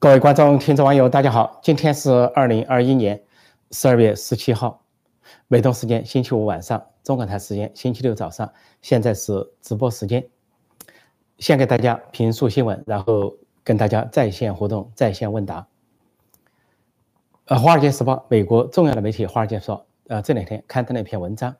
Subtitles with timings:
[0.00, 1.58] 各位观众、听众、网友，大家好！
[1.60, 3.20] 今天是二零二一年
[3.72, 4.80] 十二月十七号，
[5.48, 8.52] 美东时间星期五晚上，中港台时间星期六早上。
[8.80, 10.24] 现在是直播时间，
[11.40, 13.34] 先给大家评述新闻，然后
[13.64, 15.66] 跟大家在线互动、在线问答。
[17.46, 21.56] 呃，《华尔街时报》美国重要的媒体《华尔街说》呃这两天刊登了一篇文章，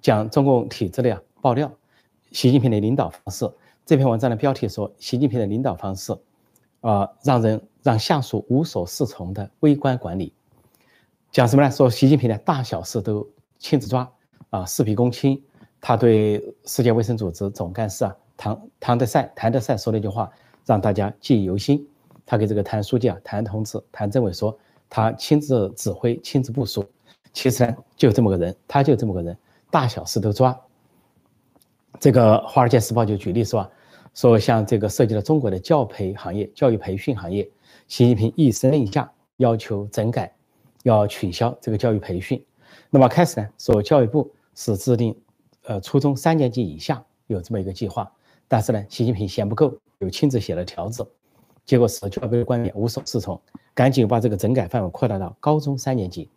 [0.00, 1.70] 讲中共体制的呀爆料，
[2.32, 3.46] 习近平的领导方式。
[3.84, 6.16] 这篇文章的标题说：“习近平的领导方式，
[6.88, 10.32] 啊，让人。”让下属无所适从的微观管理，
[11.30, 11.70] 讲什么呢？
[11.70, 13.28] 说习近平的大小事都
[13.58, 14.10] 亲自抓
[14.48, 15.44] 啊，事必躬亲。
[15.82, 20.32] 他对世界卫生组织总干事啊，唐唐德赛谭德赛说了一句话，
[20.64, 21.86] 让大家记忆犹新。
[22.24, 26.82] 他给这个谭书记啊，谭同志、谭政委说，他亲自指挥、亲自部署。
[27.34, 29.36] 其实呢，就这么个人，他就这么个人，
[29.70, 30.58] 大小事都抓。
[32.00, 33.70] 这个《华尔街时报》就举例说啊，
[34.14, 37.48] 说像这个涉及到中国的教培行业、教育培训行业。
[37.88, 40.32] 习近平一声令下，要求整改，
[40.84, 42.42] 要取消这个教育培训。
[42.88, 45.14] 那么开始呢，说教育部是制定，
[45.64, 48.10] 呃，初中三年级以下有这么一个计划。
[48.46, 51.06] 但是呢，习近平嫌不够，又亲自写了条子。
[51.66, 53.38] 结果是教育部官员无所适从，
[53.74, 56.30] 赶紧把这个整改范围扩大到高中三年级，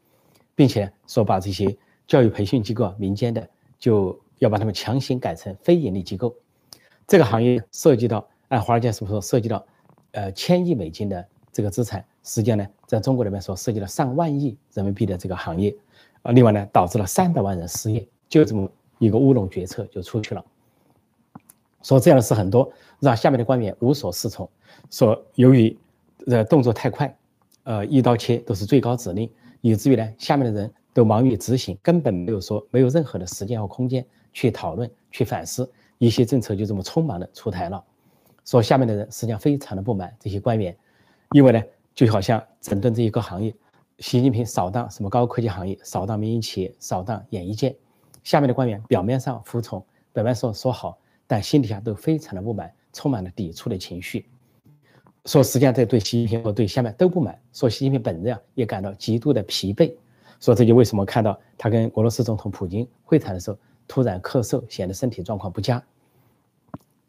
[0.55, 6.35] 并且说把这些教育培训机构民间的就要把他们强行改成非盈利机构。
[7.07, 9.65] 这个行业涉及到，按华尔街是不是涉及到，
[10.11, 11.25] 呃，千亿美金的？
[11.49, 15.75] 这个资产实际上呢，在中国里面说涉及了上万亿人民币的这个行业，
[16.21, 20.45] 啊，另外呢，导致了三百万人失业，就这么一个乌龙决策就出去了。
[21.81, 24.47] 说这样的事很多，让下面的官员无所适从。
[24.91, 25.75] 说由于
[26.27, 27.17] 呃动作太快，
[27.63, 29.27] 呃一刀切都是最高指令，
[29.61, 35.67] 以至于呢下面的人都忙于执行，根本没有说没有任何的时间和空间去讨论、去反思，
[35.97, 37.83] 一些政策就这么匆忙的出台了。
[38.45, 40.75] 说下面的人实际上非常的不满这些官员。
[41.33, 41.61] 因为呢，
[41.93, 43.53] 就好像整顿这一个行业，
[43.99, 47.75] 习近平扫荡什么高科技行业，扫荡民营企业，扫荡演艺界，
[48.23, 54.25] 下面的官员表面上服从，表面说说好，但心底下都非常的不满，充满了抵触的情绪。
[55.25, 59.93] 说实际上在对习近平和对下面都不满，说习近平本人啊也感到极度的疲惫。
[60.39, 65.83] 说这就为什么看到他跟俄罗斯总统普京会谈的时候突然咳嗽，显得身体状况不佳。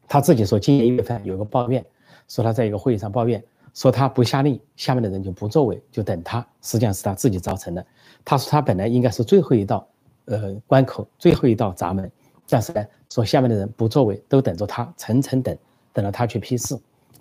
[0.08, 1.84] 他自己说，今年一月份有个抱怨，
[2.26, 3.42] 说他在一个会议上抱怨。
[3.74, 6.44] 说他不下令，下面的人就不作为，就等他。
[6.62, 7.86] 实际上是他自己造成的。
[8.24, 9.86] 他说他本来应该是最后一道，
[10.24, 12.10] 呃，关口，最后一道闸门，
[12.48, 15.56] 但是呢，说下面的人不作为，都等着他，层层等，
[15.92, 16.76] 等着他去批示。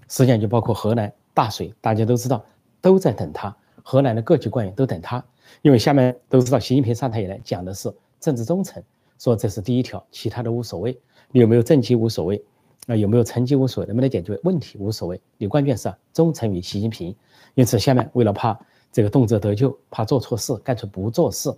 [0.08, 2.44] 实际上就包括河南大水，大家都知道，
[2.82, 3.56] 都在等他。
[3.84, 5.24] 河南的各级官员都等他，
[5.62, 8.82] 因为下面都知道，习近平上台以来讲的是政治忠诚，
[9.20, 10.98] 说这是第一条，其他的无所谓，
[11.30, 12.44] 你有没有政绩无所谓。
[12.90, 17.14] 那有没有成绩无所谓，能不能解决问题无所谓，你关键是忠诚于习近平。
[17.54, 18.58] 因此，下面为了怕
[18.94, 21.54] 这个动辄得咎，怕做错事，干脆不做事。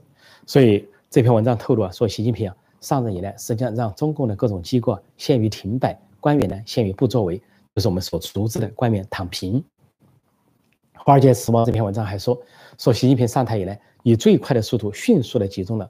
[0.48, 7.38] 所以这篇文章透露啊，说习近平啊上任以来，实际上让中共的各种机构陷于停摆，官员呢陷于不作为，
[7.76, 9.64] 就是我们所熟知的官员躺平。
[10.96, 12.36] 华尔街时报这篇文章还说，
[12.80, 15.88] 说习近平上台以来，以最快的速度迅速的集中了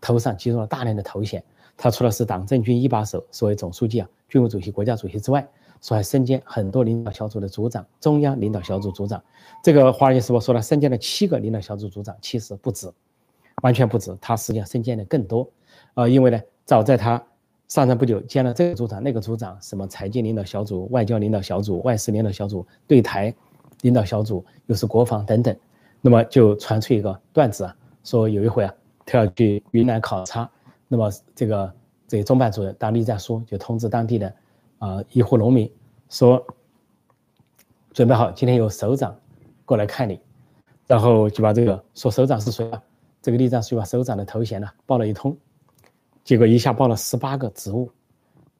[0.00, 1.42] 头上集中了大量的头衔。
[1.76, 4.08] 他除了是党政军一把手，所谓总书记啊。
[4.28, 5.46] 军委主席、国家主席之外，
[5.80, 9.22] 说还身兼很多领导小组的组长，中央领导小组组长。
[9.62, 12.90] 这个《华尔街时报》说他身兼了七个领导小组组长，其实不止，
[13.62, 14.16] 完全不止。
[14.20, 15.48] 他实际上身兼的更多。
[15.94, 17.22] 呃，因为呢，早在他
[17.68, 23.32] 上任不久，兼了这个组长、那个组长，什么财经领导小组、外交领导小组、外事领导小组、对台
[23.82, 25.56] 领导小组，又是国防等等。
[26.00, 30.50] 那么就传出一个段子啊，说有一回啊，他要去云南考察，
[30.88, 31.74] 那么这个。
[32.08, 34.32] 这个中办主任当地战书就通知当地的
[34.78, 35.68] 啊一户农民
[36.08, 36.40] 说，
[37.92, 39.18] 准备好今天有首长
[39.64, 40.20] 过来看你，
[40.86, 42.80] 然后就把这个说首长是谁啊？
[43.20, 45.36] 这个立战书把首长的头衔呢报了一通，
[46.22, 47.90] 结果一下报了十八个职务，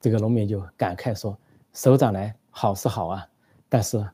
[0.01, 1.33] 这个农民就感慨说，
[1.71, 3.25] 首长来好是好啊，
[3.69, 4.05] 但是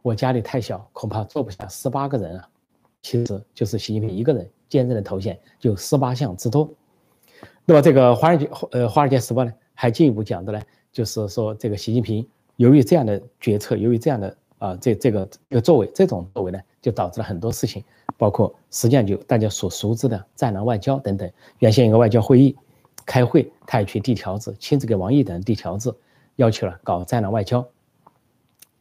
[0.00, 2.48] 我家里太小，恐怕坐不下十八个人啊。
[3.02, 6.70] 其实就是习近平一个人兼任的头衔就十八项之多。
[7.64, 10.60] 那么这个华尔街呃华尔街时报呢，还进一步讲的呢，
[10.92, 12.26] 就是说这个习近平
[12.56, 17.84] 由于这样的决策，由于这样的啊这这个这个作为，这种作为呢，就导致了很多事情，
[18.16, 21.30] 包括实际上就大家所熟知的战狼外交等等。
[21.58, 22.56] 原先一个外交会议
[23.04, 25.94] 开会，他也去递条子，亲自给王毅等人递条子，
[26.36, 27.66] 要求了搞战狼外交，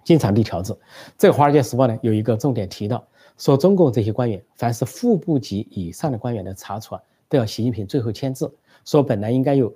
[0.04, 0.80] 经常递条子。
[1.18, 3.06] 这个华尔街时报呢，有一个重点提到，
[3.38, 8.54] 说中共这些官员，凡是副部级以上的官员的查处啊，都要习近平最后签字。
[8.86, 9.74] 说本来应该由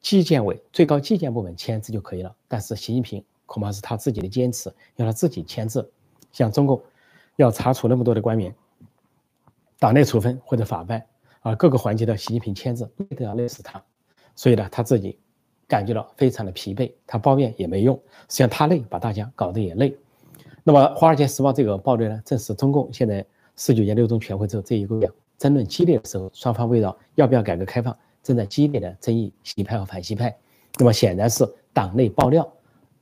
[0.00, 5.90] 纪检委最高纪检部门签字就可以了，但是习近平恐怕是他自己的坚持，要他自己签字，
[6.32, 6.82] 像中共
[7.36, 8.54] 要查处那么多的官员，
[9.78, 11.04] 党内处分或者法办
[11.40, 13.82] 啊，各个环节的习近平签字都要累死他，
[14.34, 15.18] 所以呢，他自己
[15.66, 17.94] 感觉到非常的疲惫，他抱怨也没用，
[18.28, 19.96] 实际上他累，把大家搞得也累。
[20.64, 23.24] 那么《华尔街时报》这个报道呢，正是中共现在
[23.56, 30.36] 十九届六中全会之后这一个月争论激烈的时候，双方围绕要不要改革开放正在激烈的争议，习派和反习派。
[30.76, 32.46] 那么显然是党内爆料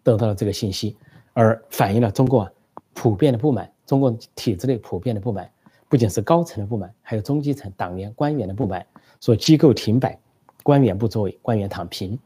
[0.03, 0.97] 得到了这个信息，
[1.33, 2.49] 而反映了中国
[2.95, 5.51] 普遍的不满，中国体制内普遍的不满，
[5.89, 8.87] 不仅是高层的不满，还有中基层党员官员的不满，
[9.21, 10.19] 说机构停摆，
[10.63, 12.19] 官员不作为，官员躺平。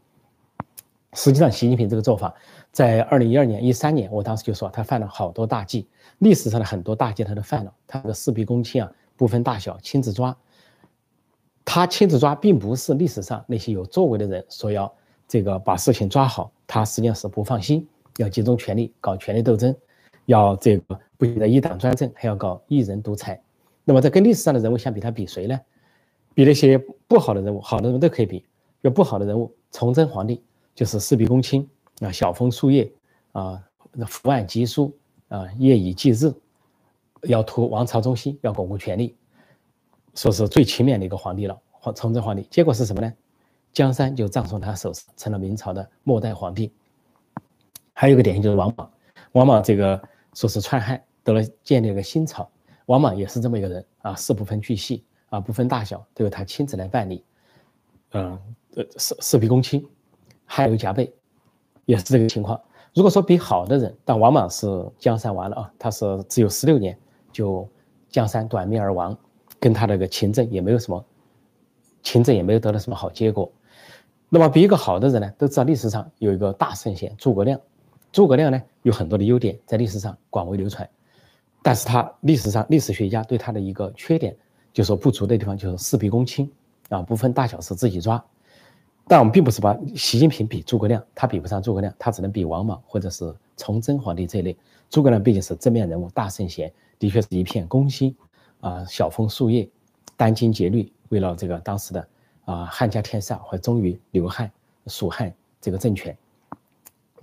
[1.15, 2.33] 实际上，习近平这个做法，
[2.71, 10.35] 在二零一二年、一三年，我当时就说他犯了好多大忌，历史上的很多大忌他都犯了，他的事必躬亲啊，不分大小，亲自抓。
[11.63, 14.91] 他亲自抓，并不是历史上那些有作为的人说要。
[15.29, 17.87] 这个把事情抓好，他实际上是不放心，
[18.17, 19.77] 要集中权力搞权力斗争，
[20.25, 23.39] 要这个不仅在一党专政，还要搞一人独裁。
[23.85, 25.61] 那么，这跟历史上的人物相比，他比谁呢？
[26.33, 28.43] 比那些不好的人物，好的人物都可以比。
[28.81, 30.43] 有不好的人物，崇祯皇帝
[30.75, 31.69] 就是事必躬亲
[32.01, 32.91] 啊，晓风树叶
[33.33, 33.63] 啊，
[34.07, 34.97] 伏案疾书
[35.29, 36.33] 啊，夜以继日，
[37.23, 39.17] 要图王朝中心，要巩固权力，
[40.15, 41.59] 说是最勤勉的一个皇帝了。
[41.71, 43.13] 皇崇祯皇帝，结果是什么呢？
[43.73, 46.73] 江山就葬送他手上，成了明朝的末代皇帝。
[47.93, 48.91] 还有一个典型就是王莽，
[49.33, 50.01] 王莽这个
[50.35, 52.51] 说是篡汉，得了建立了个新朝。
[52.87, 57.25] 王莽也是这么一个人啊，事不分巨细啊，不分大小，都由他亲自来办理。
[58.13, 58.39] 嗯，
[58.75, 59.87] 呃事事必躬亲，
[60.45, 61.15] 汗流浃背，
[61.85, 62.61] 也是这个情况。
[62.93, 64.67] 如果说比好的人，但王莽是
[64.99, 66.99] 江山完了啊，他是只有十六年
[67.33, 67.69] 就
[68.09, 69.17] 江山短命而亡，
[69.59, 71.05] 跟他那个勤政也没有什么，
[72.03, 73.51] 勤政也没有得到什么好结果。
[74.29, 77.61] 那么比一个好的人呢，都知道历史上有一个大圣贤诸葛亮，
[78.13, 80.89] 诸葛亮呢有很多的优点，在历史上广为流传，
[81.63, 84.37] 但是他历史上历史学家对他的一个缺点，
[84.73, 86.51] 就说不足的地方就是事必躬亲
[86.89, 88.25] 啊，不分大小事自己抓。
[89.09, 94.57] 但我们并不是把习近平比诸葛亮，他比不上诸葛亮，他只能比王莽或者是崇祯皇帝这一类。
[94.89, 98.17] 诸葛亮毕竟是正面人物，大圣贤，的确是一片公心
[98.61, 99.69] 啊，晓风树叶，
[100.17, 102.09] 殚精竭虑，为了这个当时的。
[102.47, 104.51] 啊，汉家天下或终于刘汉、
[104.89, 106.17] 蜀汉这个政权。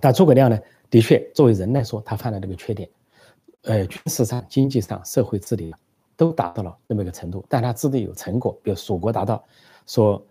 [0.00, 0.58] 但诸葛亮呢，
[0.88, 2.88] 的确作为人来说，他犯了这个缺点，
[3.62, 5.74] 呃，军事上、经济上、社会治理
[6.16, 7.44] 都达到了那么一个程度。
[7.46, 9.44] 但他治理有成果，比如蜀国达到
[9.86, 10.24] 说，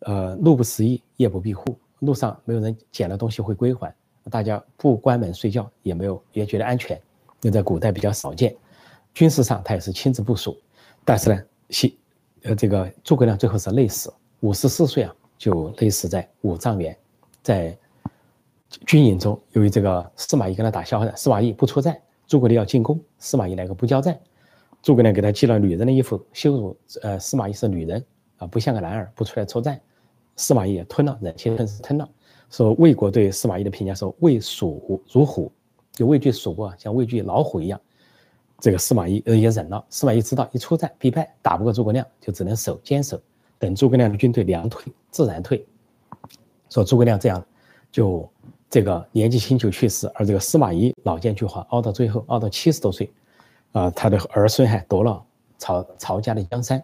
[0.00, 1.64] 呃，路不拾遗，夜不闭户，
[1.98, 3.92] 路上没有人捡了东西会归还，
[4.30, 7.00] 大家不关门睡觉也没有也觉得安全，
[7.40, 8.54] 那在古代比较少见。
[9.14, 10.60] 军事上他也是亲自部署，
[11.04, 11.96] 但是呢，西
[12.42, 14.12] 呃这个诸葛亮最后是累死。
[14.40, 16.94] 五十四岁啊，就累死在五丈原，
[17.42, 17.78] 在
[18.86, 19.40] 军营中。
[19.52, 21.96] 由于这个司马懿跟他打消耗战，司马懿不出战，
[22.26, 24.18] 诸葛亮要进攻，司马懿来个不交战，
[24.82, 28.04] 诸葛亮给他寄了女人的衣服，羞辱呃司马懿是女人
[28.38, 29.80] 啊，不像个男儿，不出来出战。
[30.36, 32.08] 司马懿也吞了，忍气吞吞了。
[32.50, 35.50] 说魏国对司马懿的评价说：畏蜀如虎，
[35.92, 37.80] 就畏惧蜀国像畏惧老虎一样。
[38.64, 43.20] 这个司马懿呃也忍了，司马懿知道一出战必败，打不过诸葛亮，就只能守坚守。
[43.58, 45.66] 等诸葛亮的军队粮退，自然退。
[46.70, 47.46] 说诸葛亮这样，
[47.92, 48.26] 就
[48.70, 53.12] 这个年纪轻就去世，而这个司马懿老奸巨猾，熬到最后，熬到七十多岁，
[53.72, 55.22] 啊，他的儿孙还夺了
[55.58, 56.82] 曹曹家的江山。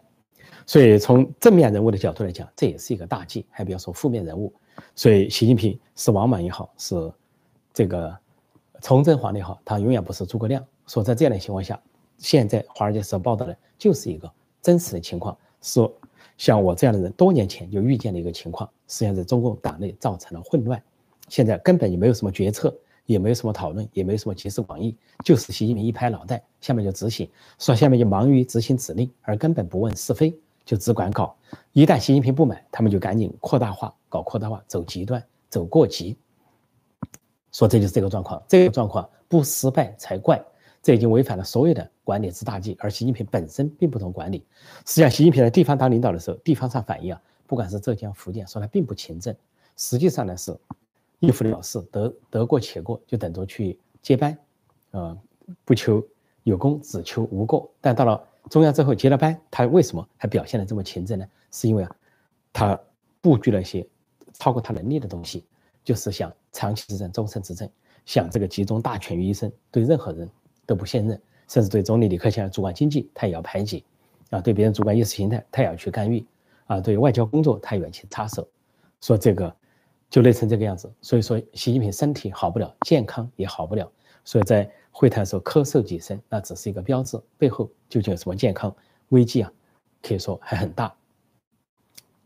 [0.66, 4.52] 所以从正面人物的角度来讲，这也是一个大忌，还不要说负面人物。
[4.94, 7.10] 所以习近平是王莽也好，是
[7.72, 8.14] 这个
[8.82, 10.62] 崇祯皇帝也好，他永远不是诸葛亮。
[10.90, 11.80] 说在这样的情况下，
[12.18, 14.28] 现在《华尔街时报》报道的就是一个
[14.60, 15.92] 真实的情况，说。
[16.36, 20.82] 像我这样的人，多年前就预见了一个情况，实际上在中共党内造成了混乱，
[21.28, 31.36] 现在根本就没有什么决策，也没有什么讨论，也没有什么集思广益，就是习近平一拍脑袋，下面就执行，说下面就忙于执行指令，而根本不问是非，就只管搞。
[31.74, 36.16] 一旦习近平不满，他们就赶紧扩大化，搞扩大化，走极端，走过急。
[37.52, 40.42] 说这就是这个状况，这个状况不失败才怪。
[40.82, 44.44] 这已经违反了所有的管理之大忌，而习近平本身并不懂管理。
[44.86, 49.34] 实际上，习近平在地方当领导的时候，地方上反映啊，不管是浙江、福建，说他并不勤政，
[49.76, 50.56] 实际上呢是
[51.18, 54.38] 应付了事，得得过且过，就等着去接班，
[54.92, 55.16] 呃，
[55.66, 56.02] 不求
[56.44, 57.70] 有功，只求无过。
[57.80, 61.26] 但到了中央之后接了班，他为什么还表现的这么勤政呢？
[61.50, 61.96] 是因为啊，
[62.54, 62.80] 他
[63.20, 63.86] 布局了一些
[64.32, 65.44] 超过他能力的东西，
[65.84, 67.68] 就是想长期执政、终身执政，
[68.06, 70.26] 想这个集中大权于一身，对任何人。
[70.70, 73.84] 都不信任，甚至对总理李克强主管经济，他也要排挤，
[74.30, 76.24] 啊，对别人主管意识形态，他也要去干预，
[76.66, 78.48] 啊，对外交工作，他也要去插手，
[79.00, 79.52] 说这个，
[80.08, 80.88] 就累成这个样子。
[81.02, 83.90] 所以说，习近平身体好不了，健康也好不了。
[84.24, 88.72] 所以在会谈的时候咳嗽几声，那只是一个标志，背后究竟有什么健康
[89.08, 89.52] 危机啊？
[90.00, 90.94] 可以说还很大。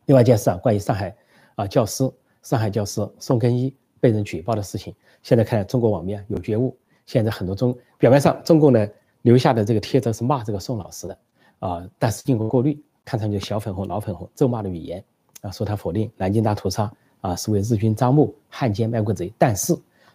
[0.04, 1.16] 另外一件事啊，关于上海
[1.54, 6.76] 啊教师，上海教师宋根一被人举报的事情，现在看来中国网民啊有觉悟。
[7.06, 8.86] 现在很多中表面上中共呢
[9.22, 11.18] 留下的这个帖子是骂这个宋老师的
[11.58, 15.02] 啊，但是经过过滤，看上去小粉红、老粉红咒骂的语言
[15.40, 16.92] 啊，说他否定南京大屠杀
[17.22, 19.74] 啊是为日军招募汉奸卖国贼，但是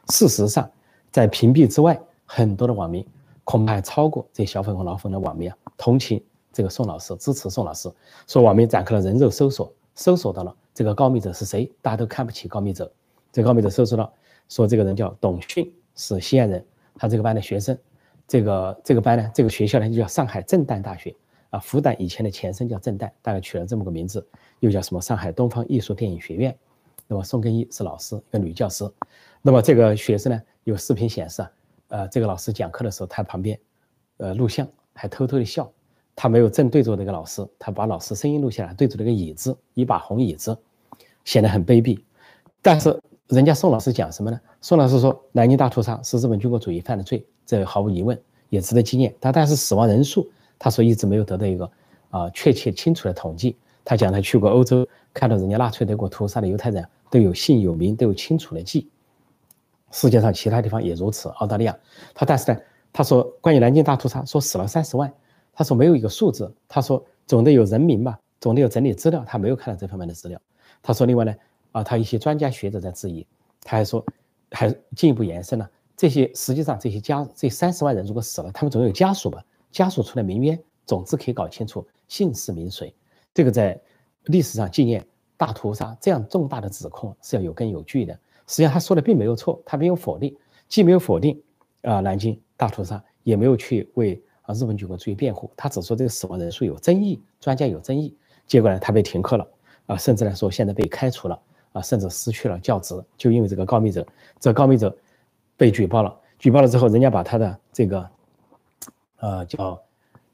[0.10, 0.70] 事实上
[1.10, 3.04] 在屏蔽之外，很多的网民
[3.44, 7.92] 恐怕超过这小粉红、老粉的网民啊同情这个宋老师，支持宋老师，
[8.28, 9.74] 说网民展开了人肉搜索。
[9.96, 11.72] 搜索到了这个告密者是谁？
[11.82, 12.92] 大家都看不起告密者。
[13.32, 14.14] 这告密者搜索到
[14.48, 16.64] 说这个人叫董迅，是西安人，
[16.96, 17.78] 他这个班的学生。
[18.28, 21.16] 这个这个班呢，这个学校呢就叫上海震旦大学
[21.50, 21.60] 啊。
[21.60, 24.26] 复旦以前的前身叫震旦，大概取了这么个名字，
[24.60, 26.56] 又叫什么上海东方艺术电影学院。
[27.08, 28.88] 那么宋根一是老师，一个女教师。
[29.42, 31.52] 那么这个学生呢，有视频显示啊，
[31.88, 33.60] 呃，这个老师讲课的时候，他旁边
[34.18, 35.72] 呃录像，还偷偷的笑。
[36.16, 40.56] 他没有正对着那个老师，他把老师声音录下来，对着那个椅子，一把红椅子，
[41.24, 41.98] 显得很卑鄙。
[42.62, 42.96] 但是
[43.30, 44.42] 人家宋老师讲什么呢？
[44.60, 48.20] 宋老师说，南京大屠杀是日本军国主义犯的罪，这毫无疑问，
[48.50, 49.14] 也值得纪念。
[49.22, 51.70] 他但是死亡人数，他说一直没有得到一个
[52.10, 53.56] 啊确切清楚的统计。
[53.86, 58.90] 他讲他去过欧洲，看到人家纳粹德国屠杀的犹太人都有姓有名，都有清楚的记。
[59.92, 61.78] 世界上其他地方也如此，澳大利亚。
[62.16, 62.60] 他但是呢，
[62.92, 65.12] 他说关于南京大屠杀，说死了三十万。
[65.54, 70.42] 他说没有一个数字，他说总得有人名吧，总得有整理资料，他没有看到这方面的资料。
[70.82, 71.36] 他说另外呢，
[71.72, 73.26] 啊，他一些专家学者在质疑，
[73.62, 74.06] 他还说，
[74.52, 82.94] 还进一步延伸了这些实际上这些家这三十万人如果死了，他们总有家属吧，家属出来鸣冤，总之可以搞清楚姓氏名谁。
[83.34, 83.80] 这个在
[84.26, 85.06] 历史上纪念
[85.38, 88.14] 大屠杀这样重大的指控是要有根有据的。
[88.48, 90.36] 实际上他说的并没有错，他没有否定，
[90.68, 91.42] 既没有否定
[91.84, 94.22] 啊南京大屠杀，也没有去为。
[94.42, 99.48] 啊，日本军国主义辩护，他只说这个死亡人数有争议，专家有争议，结果呢，他被停课了，
[99.86, 101.40] 啊，甚至来说现在被开除了，
[101.72, 104.06] 啊，甚至失去了教职，就因为这个告密者，
[104.40, 104.96] 这告密者
[105.58, 108.10] 被举报了，举报了之后，人家把他的这个，
[109.20, 109.82] 呃，叫，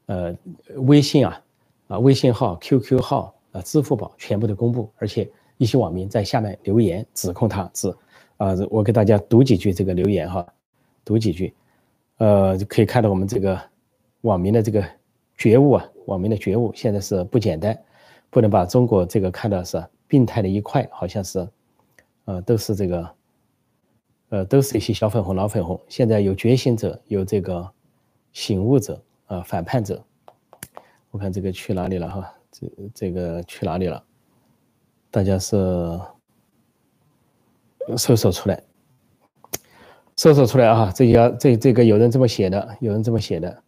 [0.06, 0.36] 呃，
[0.76, 1.42] 微信啊，
[1.88, 5.28] 啊，微信号、QQ 号、啊，支付宝全部都公布，而且
[5.58, 7.88] 一些网民在下面留言指控他，是，
[8.36, 10.46] 啊，我给大家读几句这个留言哈，
[11.04, 11.54] 读几句，
[12.18, 13.60] 呃，可以看到我们这个。
[14.22, 14.84] 网民的这个
[15.36, 17.78] 觉悟啊，网民的觉悟现在是不简单，
[18.28, 21.48] 不能把中国这个看到是病态的一块，好像是，
[22.24, 23.10] 呃，都是这个，
[24.28, 25.80] 呃，都是一些小粉红、老粉红。
[25.88, 27.70] 现在有觉醒者，有这个
[28.32, 30.04] 醒悟者，啊，反叛者。
[31.10, 32.34] 我看这个去哪里了哈？
[32.52, 34.02] 这这个去哪里了？
[35.10, 35.56] 大家是
[37.96, 38.62] 搜索出来，
[40.16, 40.92] 搜索出来啊！
[40.94, 43.62] 这要这这个有人这么写的，有人这么写的。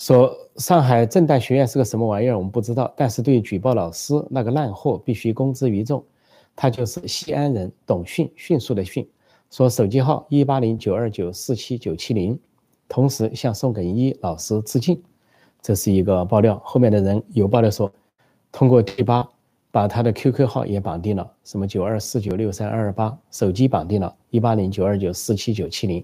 [0.00, 2.90] 说上海震旦学院是个什么玩意儿，我们不知道。
[2.96, 6.02] 但是对举报老师那个烂货，必须公之于众。
[6.56, 9.06] 他就是西安人董迅，迅速的迅。
[9.50, 12.38] 说手机号一八零九二九四七九七零，
[12.88, 14.98] 同时向宋耿一老师致敬。
[15.60, 16.58] 这是一个爆料。
[16.64, 17.92] 后面的人有爆料说，
[18.50, 19.28] 通过贴吧
[19.70, 26.02] 把他的 QQ 号也绑定了，什么九二四九六三二二八，手机绑定了一八零九二九四七九七零。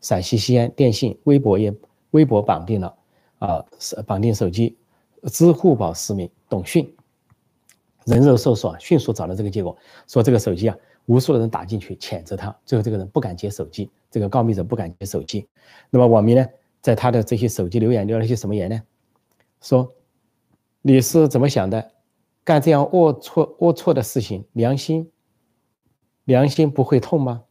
[0.00, 1.72] 陕西西安电信微博也
[2.10, 2.92] 微博绑定了。
[3.38, 4.76] 啊，是绑定手机，
[5.24, 6.94] 支付宝实名，董迅，
[8.04, 9.76] 人肉搜索，迅速找到这个结果，
[10.06, 10.76] 说这个手机啊，
[11.06, 15.46] 无数的人打进去谴责他，最后这个人不敢接手机，这个告密者不敢接手机，
[15.90, 16.46] 那么网民呢，
[16.80, 18.82] 在他的这些手机留言留了些什么言呢？
[19.60, 19.92] 说
[20.82, 21.92] 你是怎么想的？
[22.44, 25.10] 干这样龌龊龌龊的事情，良心
[26.24, 27.42] 良心不会痛吗？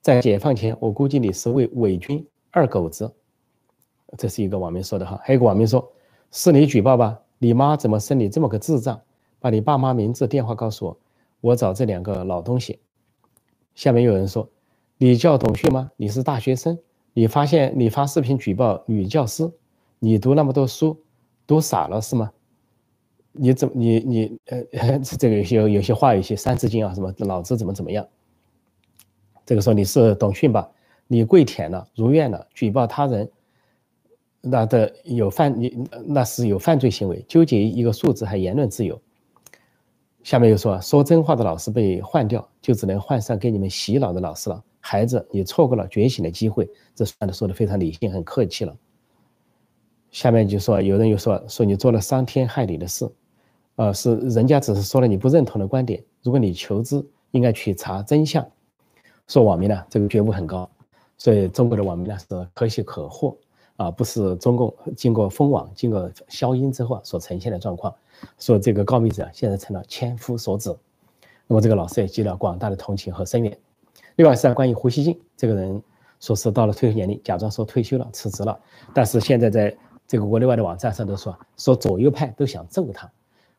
[0.00, 3.14] 在解放前，我估计你是位伪军二狗子。
[4.16, 5.92] 这是一个网民说的哈，还有一个网民说
[6.32, 7.20] ：“是你举报吧？
[7.38, 8.98] 你妈怎么生你这么个智障？
[9.38, 10.98] 把你爸妈名字、电话告诉我，
[11.40, 12.80] 我找这两个老东西。”
[13.76, 14.48] 下面有人说
[14.96, 15.90] ：“你叫董旭吗？
[15.96, 16.78] 你是大学生？
[17.12, 19.50] 你发现你发视频举报女教师？
[19.98, 20.98] 你读那么多书，
[21.46, 22.32] 读傻了是吗？
[23.32, 28.06] 你怎么你你呃 这个有有些话有些三字经啊什么脑子怎么怎么样？
[29.44, 30.68] 这个说你是董迅吧？
[31.06, 33.30] 你跪舔了，如愿了，举报他人。”
[34.40, 39.00] 那的有犯你那是有犯罪行为，纠结一个数字还言论自由。
[40.22, 44.62] 下面又说说真话的老师被换掉，就只能换上给你们洗脑的老师了。
[44.80, 46.68] 孩子，你错过了觉醒的机会。
[46.94, 48.76] 这算的说的非常理性，很客气了。
[50.10, 53.10] 下面就说有人又说说你做了伤天害理的事，
[53.76, 56.02] 呃，是人家只是说了你不认同的观点。
[56.22, 58.46] 如果你求知应该去查真相。
[59.26, 60.68] 说网民呢，这个觉悟很高，
[61.18, 63.36] 所以中国的网民呢是可喜可贺
[63.78, 67.94] 啊，不是中共经过封网、经过消音之后所呈现的状况。
[68.40, 70.76] 说这个告密者现在成了千夫所指，
[71.46, 73.56] 那么这个老师也积了广大的同情和声援。
[74.16, 75.80] 另外是关于胡锡进这个人，
[76.18, 78.58] 说是到了退休年龄，假装说退休了、辞职了，
[78.92, 79.76] 但是现在在
[80.08, 83.08] 这个国内外的网站上都说说左右派都想揍他。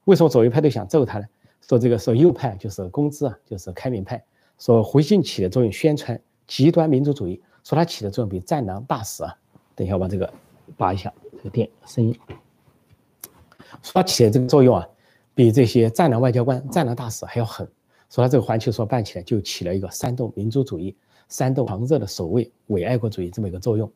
[0.04, 1.26] 为什么左右派都想揍他呢？
[1.62, 4.22] 说这个说右派就是工资啊，就是开明派。
[4.58, 7.42] 说胡锡进起的作用，宣传极端民族主义。
[7.64, 9.38] 说他起的作用比战狼大使啊，
[9.80, 10.30] 等一下我把这个
[10.76, 12.14] 拔一下这个电声音。
[13.82, 14.86] 说他起的这个作用啊，
[15.34, 17.66] 比这些战狼外交官、战狼大使还要狠。
[18.10, 20.94] 说他这个环球说办起来就起了一个煽动民族主义、
[21.30, 23.90] 煽动狂热的守卫伪爱国主义这么一个作用。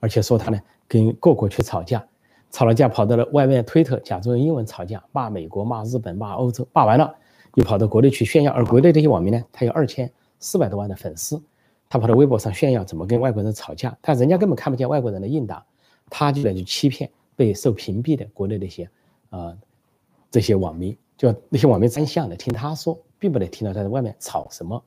[0.00, 0.58] 而且说他呢
[0.88, 2.02] 跟各国去吵架。
[2.50, 7.14] 吵了架，跑到了外面推特，假装用英文吵架，骂美国、骂日本、骂欧洲，骂完了
[7.56, 8.50] 又跑到国内去炫耀。
[8.54, 11.38] 而国内这些网民呢，他有二千四百多万的粉丝，
[11.88, 15.64] 他跑到微博上炫耀怎么跟外国人吵架，但人家根本看不见外国人的应答，
[16.10, 18.88] 他就在去欺骗被受屏蔽的国内那些
[19.30, 19.56] 啊
[20.30, 24.82] 这些网民，就那些网民真相的听他说，并不能听到他在外面吵什么，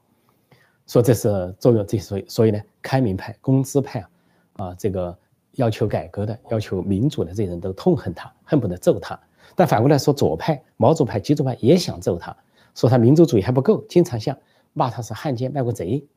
[0.88, 4.10] 说这是作用，这所以所以呢，开明派、工资派啊
[4.54, 5.18] 啊这个。
[5.56, 9.20] 要求改革的、要求民主的这些人都痛恨他，恨不得揍他。
[9.54, 12.34] 但反过来说，左派、毛左派、极左派也想揍他，
[12.74, 14.38] 说他民族主义还不够，经常像
[14.72, 16.08] 骂他是汉奸、卖国贼。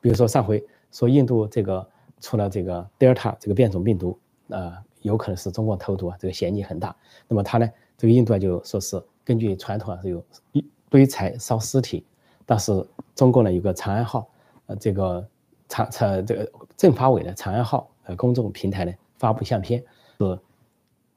[0.00, 1.86] 比如说上回说印度这个
[2.20, 6.94] 出了这个德尔塔这个变种病毒，呃，有可能是中国投毒啊，这个嫌疑很大。
[7.26, 12.04] 那么他呢，这个印度啊就说是根据传统啊是有一堆柴烧尸体，
[12.46, 14.28] 但是中国呢有个长安号，
[14.66, 15.26] 呃，这个
[15.68, 17.88] 长长这个政法委的长安号。
[18.04, 19.84] 呃，公众平台呢发布相片，
[20.18, 20.38] 是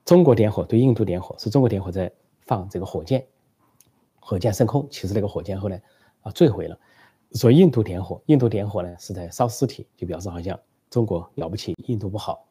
[0.04, 2.12] 中国点火对印度点火，是中国点火在
[2.42, 3.26] 放这个火箭，
[4.20, 5.82] 火箭升空，其实那个火箭后来
[6.22, 6.78] 啊坠毁了。
[7.34, 10.60] 说印度点火，印度点火呢是在烧尸体，就表示好像
[10.90, 12.46] 中国了不起，印度不好。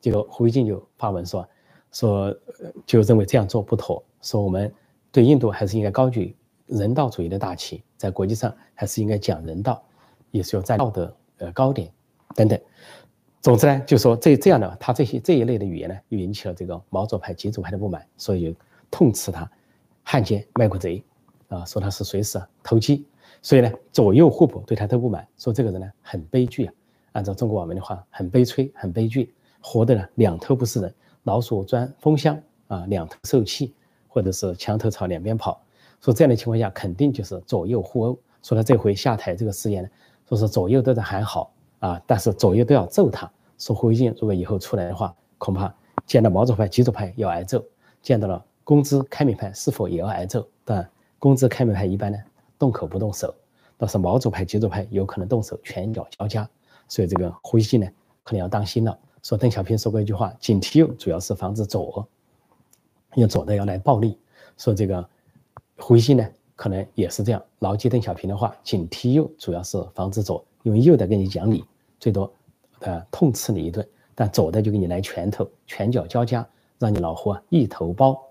[0.00, 1.48] 结果胡锡进就发文说，
[1.90, 2.36] 说
[2.84, 4.72] 就认为这样做不妥，说我们
[5.10, 9.82] 对印度还是应该高举人道主义的大旗，在国际上还是应该讲人道，
[10.30, 11.90] 也是要在道德呃高点
[12.34, 12.60] 等等。
[13.40, 18.58] 总之呢，就说这这样的他这些这一类的语言呢，又引起了这个毛左派、极左派的不满，所以就
[18.90, 19.50] 痛斥他
[20.02, 21.02] 汉奸、卖国贼，
[21.48, 23.06] 啊，说他是随时啊投机，
[23.42, 26.74] 所以呢，左右互搏，对他都不满，说这个人呢很悲剧啊。
[27.12, 33.72] 按照中国网民的话，很悲催，很悲剧，活的呢两头不是人，老鼠钻风箱啊，两头受气，
[34.08, 35.60] 或者是墙头草两边跑。
[36.00, 38.18] 说这样的情况下，肯定就是左右互殴。
[38.42, 39.88] 说他这回下台这个誓言呢，
[40.28, 43.30] 说是左右都在喊好啊，但是左右都要揍他。
[43.58, 47.58] 说胡锡进如果以后出来的话，恐怕见到毛左派、极左派要挨揍；
[48.02, 50.46] 见到了工资开明派，是否也要挨揍？
[50.64, 50.86] 但
[51.18, 52.18] 工资开明派一般呢，
[52.58, 53.34] 动口不动手，
[53.76, 56.48] 倒是毛左派、极左派有可能动手，拳脚交加。
[56.88, 57.88] 所以这个胡锡进呢，
[58.22, 58.98] 可能要当心了。
[59.22, 62.06] 说邓小平说过一句话：“警惕右，主要是防止左，
[63.14, 64.18] 用左的要来暴力。”
[64.56, 65.08] 说这个
[65.78, 71.64] 胡锡进呢，可能也是这样，牢记邓小平的话：“警惕右，主要是防止左，用右的跟你讲理，
[71.98, 72.32] 最多。”
[72.80, 76.46] 呃，痛斥你一顿，但左的就给你来拳头，拳脚交加，
[76.78, 78.22] 让你老胡啊一头包。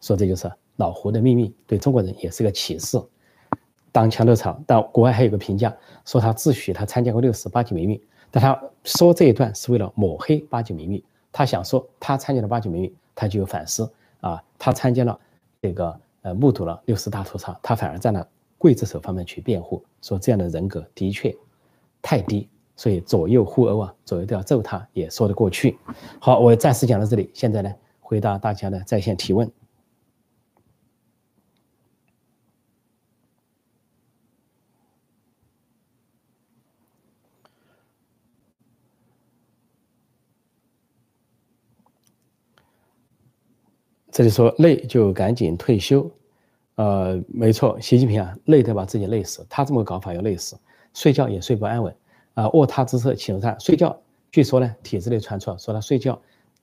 [0.00, 2.96] 说这就是老胡的秘密，对中国人也是个启示。
[3.92, 5.74] 当墙头草，但国外还有个评价，
[6.04, 8.00] 说他自诩他参加过六四八九民运，
[8.30, 11.02] 但他说这一段是为了抹黑八九民运。
[11.32, 15.18] 他想说他参加了八九民运，他就有反思啊，他参加了
[15.62, 18.26] 这个呃目睹了六四大屠杀，他反而在那
[18.58, 21.34] 刽子手方面去辩护，说这样的人格的确
[22.02, 22.48] 太低。
[22.76, 25.76] 所以左右互殴啊，左右都要揍他，也说得过去。
[26.18, 27.30] 好，我暂时讲到这里。
[27.34, 29.50] 现在呢，回答大家的在线提问。
[44.20, 46.06] 这里说累就赶紧退休，
[46.74, 50.58] 呃，没错，习近平啊，累得把自己累死，他这么搞法要累死，
[50.92, 51.96] 睡觉也睡不安稳。
[52.34, 53.98] 啊，卧榻之侧寝上睡觉。
[54.30, 56.20] 据说呢，帖子里传出说他睡觉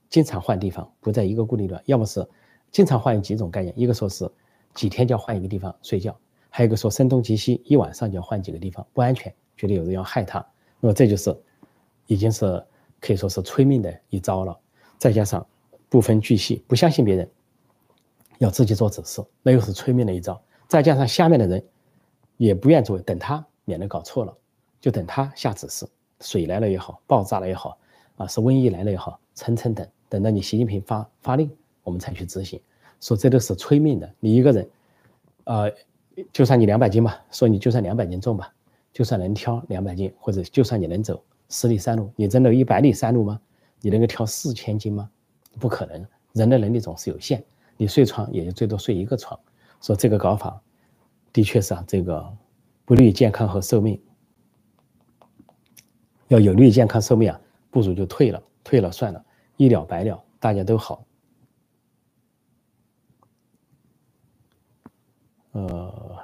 [0.07, 2.23] 经常换地方，不在一个固定的，要么是
[2.69, 3.73] 经常换几种概念。
[3.75, 4.29] 一个说是
[4.75, 6.15] 几天就要换一个地方睡觉，
[6.51, 10.45] 还有一个说声东击西，一晚上就要换几个地方，不安全，觉得有人要害他。
[10.79, 11.35] 那么这就是
[12.05, 12.63] 已经是
[13.01, 14.55] 可以说是催命的一招了。
[14.99, 15.43] 再加上
[15.89, 17.27] 不分巨细，不相信别人，
[18.39, 20.39] 要自己做指示，那又是催命的一招。
[20.67, 21.63] 再加上下面的人
[22.37, 24.35] 也不愿做，等他，免得搞错了。
[24.79, 25.87] 就等他下指示，
[26.21, 27.77] 水来了也好，爆炸了也好，
[28.17, 31.49] 啊，是瘟疫来了也好，层层等，等到你习近平发发令，
[31.83, 32.61] 我们才去执行。
[32.99, 34.69] 说这都是催命的，你一个人，
[35.45, 35.71] 呃，
[36.31, 38.53] 就算你两百斤吧，说你就算两百斤重吧，
[38.93, 43.39] 就算能挑两百斤，或者就算你能走十里山路，你真的一百里山路吗？
[43.81, 45.09] 你能够挑四千斤吗？
[45.59, 47.43] 不可能，人的能力总是有限，
[47.77, 49.39] 你睡床也就最多睡一个床。
[49.81, 50.59] 说这个搞法，
[51.31, 52.37] 的确是啊，这个
[52.83, 54.01] 不利于健康和寿命。
[56.29, 59.23] 要有利于健康寿命啊，不如就退了，退了算了，
[59.55, 61.05] 一了百了，大家都好。
[65.51, 66.17] 呃，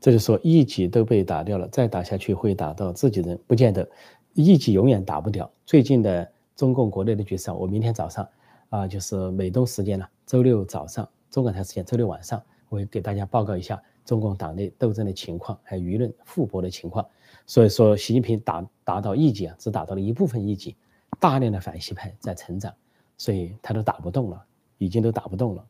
[0.00, 3.88] 这就说一级都被打掉了，再打下去会打到自己人，不见得，
[4.34, 5.50] 一级永远打不掉。
[5.64, 8.28] 最近的中共国内的局势，我明天早上
[8.68, 11.08] 啊，就是美东时间呢，周六早上。
[11.30, 17.06] 中港台时间周六晚上，我会给大家报告一下中共党内斗争的情况，还有舆论复搏的情况。
[17.46, 20.74] 所以说，习近平达达到一级啊，只达到了一部分一级，
[21.20, 22.74] 大量的反西派在成长，
[23.18, 24.42] 所以他都打不动了，
[24.78, 25.66] 已经都打不动了。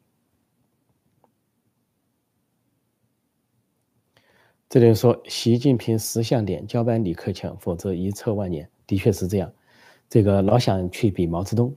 [4.69, 8.69] 这里说，习近平识相点，交班李克强，否则遗臭万年。
[8.87, 9.53] 的确是这样，
[10.09, 11.75] 这个老想去比毛泽东，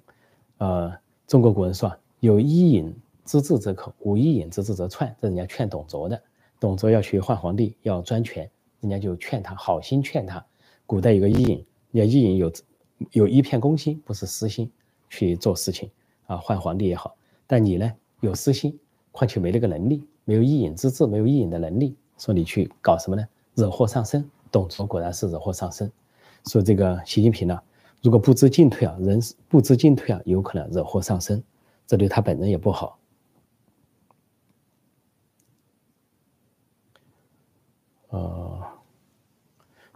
[0.58, 0.94] 呃，
[1.32, 2.94] 中国古人说有伊尹。
[3.24, 5.16] 之治则口，无一言；知治则篡。
[5.22, 6.22] 这人家劝董卓的，
[6.60, 8.50] 董卓要去换皇帝，要专权，
[8.82, 10.44] 人家就劝他，好心劝他。
[10.86, 12.52] 古代有个伊尹，人家伊尹有
[13.12, 14.70] 有一片公心，不是私心
[15.10, 15.90] 去做事情
[16.26, 17.16] 啊，换皇帝也好。
[17.48, 17.90] 但你呢，
[18.20, 18.78] 有私心，
[19.14, 23.26] 况且没那个能力，没有伊尹之治，没有伊尹的能力，说你去搞什么呢？
[23.56, 24.30] 惹祸上身。
[24.52, 25.90] 董卓果然是惹祸上身。
[26.48, 27.58] 说这个习近平呢，
[28.02, 31.44] 如果不知进退啊，人不知进退啊，有可能惹祸上身，
[31.86, 32.98] 这对他本人也不好。
[38.10, 38.60] 呃，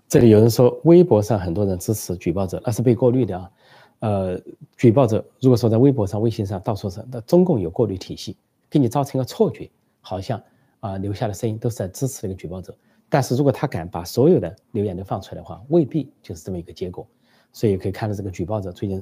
[0.07, 3.51] 这里有人说，微博上很多人支持举报者，那是被过滤的啊。
[3.99, 4.39] 呃，
[4.77, 8.37] 举报者如果说在微博上、微信上到处是，那中共有过滤体系，
[8.69, 10.41] 给你造成一个错觉，好像
[10.79, 12.75] 啊留下的声音都是在支持那个举报者。
[13.09, 17.07] 但是如果他敢把所有的留言都放出来的话，未必就是这么一个结果。
[17.55, 19.01] 所以可以看到，这个举报者最近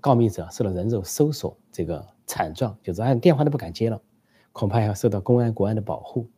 [0.00, 4.00] 告密者受到人肉搜索这个惨状，就是按电话都不敢接了，
[4.52, 6.28] 恐怕要受到公安、国安的保护。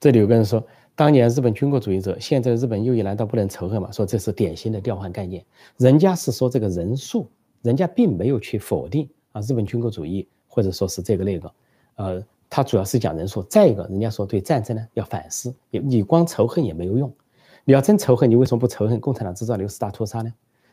[0.00, 3.92] 这里有个人说，当年日本军国主义者，现在日本右翼难道不能仇恨吗？
[3.92, 5.44] 说这是典型的调换概念。
[5.76, 7.30] 人家是说这个人数，
[7.60, 11.54] 人家并没有去否定啊日本军国主义，或者说是这个那个，
[11.96, 13.42] 呃，他主要是讲人数。
[13.44, 17.10] 再一个，人家说对战争呢要反思，你你光仇恨也没有用。
[17.64, 20.30] 你要真仇恨，你为什么不仇恨共产党制造六十大屠杀呢？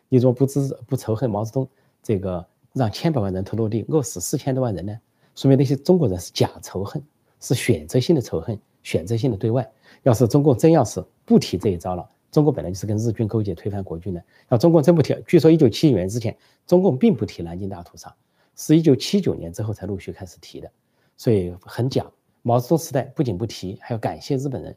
[0.10, 1.66] 你怎么不知不仇恨毛泽东
[2.04, 5.00] 这个让千百万人头落地，饿死四千多万人呢？
[5.36, 7.02] 说明那些中国人是假仇恨，
[7.40, 8.60] 是选择性的仇恨。
[8.82, 9.70] 选择性的对外，
[10.04, 18.16] 要是中共真要是不提这一招了，中国本来就是跟日军勾结推翻国军的，要中共真不提，据说一九七九年之前，中共并不提南京大屠杀，
[18.56, 20.72] 是一九七九年之后才陆续开始提的，
[21.20, 22.10] 所以很假。
[22.42, 24.76] 毛泽东时代不仅不提，还要感谢日本人，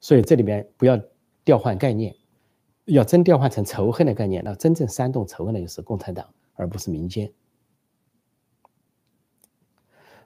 [0.00, 0.98] 所以这里面不要
[1.44, 2.16] 调换概念，
[2.86, 7.30] 要真调换成仇恨的概念，那真正煽动仇恨的就是共产党，而不是民间。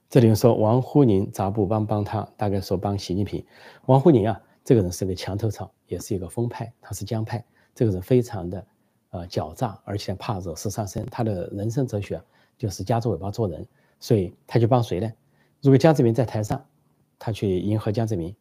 [0.09, 2.23] 这里说王沪宁咋不帮帮他？
[2.37, 3.45] 大概说帮习近平。
[3.87, 7.45] 王沪宁啊，这个人是个墙头草，也是一个风派，他是江派。
[7.75, 8.67] 这个人非常的
[9.11, 11.05] 呃狡诈，而且怕惹事上身。
[11.07, 12.23] 他的人生哲学
[12.57, 13.67] 就是夹着尾巴做人，
[13.99, 15.13] 所以他去帮谁呢？
[15.67, 16.65] 如果江泽民在台上，
[17.19, 18.33] 他去迎合江泽民；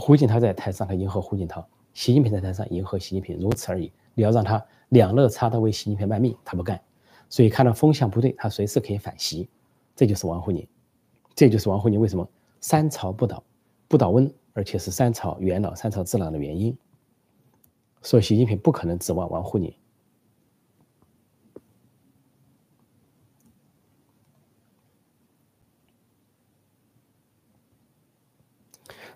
[0.00, 1.60] 胡锦涛在台上，他迎合胡锦涛；
[1.92, 3.92] 习近平在台上迎合习近平，如此而已。
[4.14, 6.80] 你要让他两肋插刀为习近平卖命，他不干。
[7.28, 9.46] 所以看到风向不对，他随时可以反袭。
[9.94, 10.66] 这就是王沪宁。
[11.34, 12.26] 这就是王沪宁为什么
[12.62, 13.44] 三朝不倒，
[13.86, 16.74] 不倒翁，而且是三朝元老、三朝智囊的原因。
[18.00, 19.70] 所以习近平不可能指望王沪宁。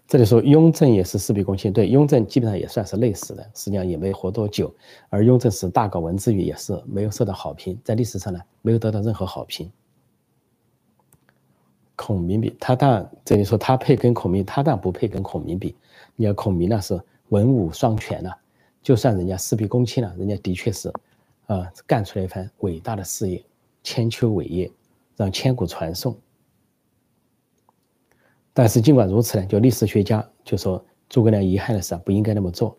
[0.09, 4.75] 这里说雍正也是事必躬亲，对，雍正基本上也算是类似的，实际上也没活多久。
[5.11, 9.71] 而雍正是大搞文字狱，也是没有受到好评，在历史上呢，没有得到任何好评。
[11.95, 15.77] 孔明比他当然，这里说他配跟孔明，他当然不配跟孔明比。
[16.17, 18.33] 你要孔明那是文武双全呐，
[18.83, 20.91] 就算人家事必躬亲了，人家的确是，
[21.49, 23.45] 啊，干出来一番伟大的事业，
[23.83, 24.73] 千秋伟业，
[25.17, 26.17] 让千古传颂。
[28.59, 32.77] 但是尽管如此呢，就历史学家就说诸葛亮遗憾的是啊不应该那么做，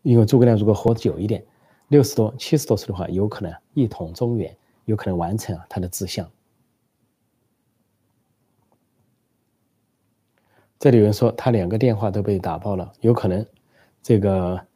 [0.00, 1.44] 因为诸葛亮如果活久一点，
[1.88, 6.26] 六十多、七十多岁的话，有可能一统中原，有可能完成啊他的志向。
[10.78, 13.44] 这里有人说他两个电话都被打爆了，有可能，
[14.02, 14.66] 这个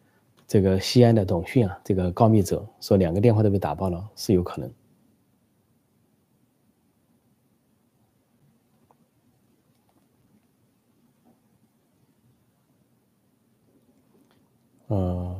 [0.47, 4.71] 这个西安的董迅啊，这个告密者说两个电话都被打爆了，是有可能。
[14.92, 15.35] 呃，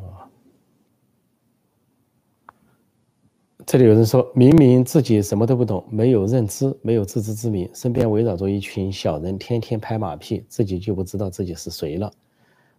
[3.66, 12.10] 这里有人说明明自己什么都不懂，没有认知，没有自知之明，身边围绕着一群小人，天天拍马屁，自己就不知道自己是谁了。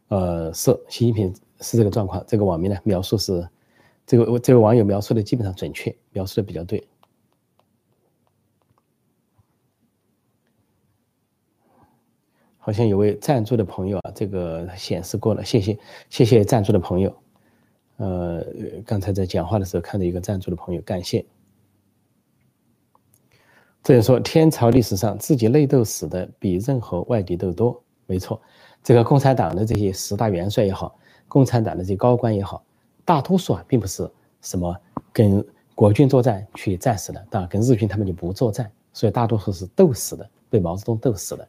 [0.07, 2.23] 呃，是习近平是这个状况。
[2.27, 3.47] 这个网民呢描述是，
[4.07, 6.83] 这个这位网友描述的基本上准确，描述的比较对。
[12.65, 15.77] 好像有位赞助的朋友啊，这个显示过了，谢谢
[16.09, 17.13] 谢谢赞助的朋友。
[17.97, 18.41] 呃，
[18.85, 21.25] 刚才在讲话的时候看到一个赞助的朋友，感谢。
[23.83, 28.41] 这人说，天朝历史上自己内斗死的比任何外敌都多，没错。
[28.81, 30.97] 这个共产党的这些十大元帅也好，
[31.27, 32.63] 共产党的这些高官也好，
[33.03, 34.73] 大多数啊，并不是什么
[35.11, 35.45] 跟
[35.75, 41.45] 国军作战去战死的，当然跟日军他们就不作战，所以大多数是斗死的，被毛泽东斗死的。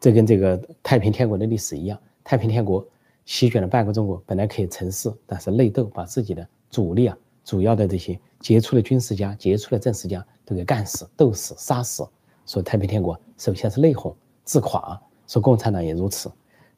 [0.00, 2.86] 这跟这个太平天国的历史一样，太平天国
[3.24, 12.06] 席卷了半个中国，本来可以成事，但是内斗把自己的主力啊，主要的这些杰出的军事家、杰出的政治家都给干死、斗死、杀死。
[12.44, 16.30] 所以太平天国首先是内讧、自垮，说共产党也如此，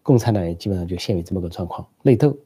[0.04, 2.36] 共产党也基本上就陷于这么个状况，内斗。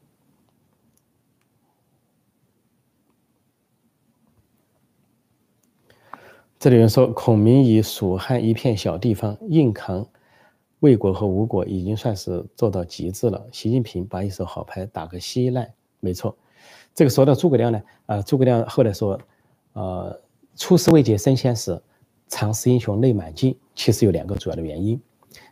[6.57, 10.07] 这里人说，孔明以蜀汉一片小地方硬扛。
[10.81, 13.43] 魏国和吴国已经算是做到极致了。
[13.51, 16.35] 习近平把一手好牌打个稀烂，没错。
[16.93, 19.19] 这个说到诸葛亮呢，啊，诸葛亮后来说，
[19.73, 20.19] 呃，
[20.55, 21.81] 出师未捷身先死，
[22.27, 23.55] 常使英雄泪满襟。
[23.75, 24.99] 其实有两个主要的原因，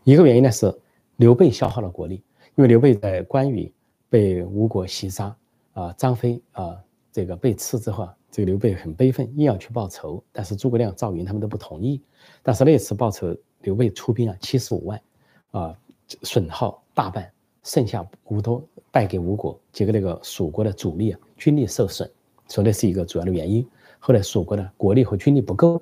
[0.03, 0.75] 一个原因呢是
[1.17, 2.15] 刘备消耗了国力，
[2.55, 3.71] 因为刘备在关羽
[4.09, 5.35] 被吴国袭杀，
[5.73, 6.75] 啊，张飞啊
[7.11, 12.01] 这个被刺之后啊，这个刘备很悲愤，硬要去报仇，但是诸葛亮、赵云他们都不同意。
[12.41, 14.99] 但是那次报仇，刘备出兵啊七十五万。
[15.51, 15.77] 啊，
[16.23, 17.31] 损耗大半，
[17.63, 19.59] 剩下无多，败给吴国。
[19.71, 22.09] 结果那个蜀国的主力啊，军力受损，
[22.47, 23.67] 说那是一个主要的原因。
[23.99, 25.81] 后来蜀国的国力和军力不够。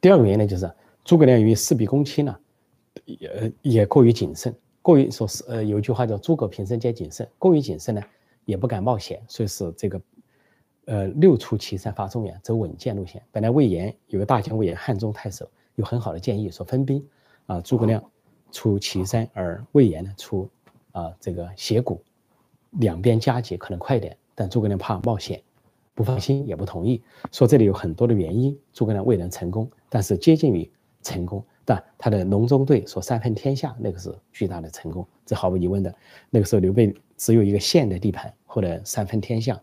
[0.00, 0.70] 第二个原因呢，就是
[1.04, 2.38] 诸葛亮由于事必躬亲呢，
[3.04, 8.02] 也也过于谨慎，过于说是呃，有一句话叫“诸葛平生皆谨慎”，过于谨慎呢，
[8.44, 10.00] 也不敢冒险，所以是这个
[10.84, 13.20] 呃六出祁山发中原，走稳健路线。
[13.32, 17.04] 本来魏延有个大将魏延，汉中太守，有很好的建议，说分兵
[17.46, 18.02] 啊，诸葛亮。
[18.50, 20.48] 出祁山，而魏延呢出
[20.92, 22.02] 啊这个斜谷，
[22.70, 25.42] 两边夹击可能快点，但诸葛亮怕冒险，
[25.94, 30.70] 不放心也不同意，说这里有很多的原因，诸葛亮未能成功，但是接近于
[31.02, 35.94] 成功，但他的隆中对说三分天下那个是巨大的成功，这毫无疑问的。
[36.30, 39.60] 那个时候刘备只有一个县的地盘，后来三分天下，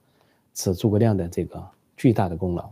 [0.54, 1.64] 是诸葛亮的这个
[1.98, 2.70] 巨大的功劳。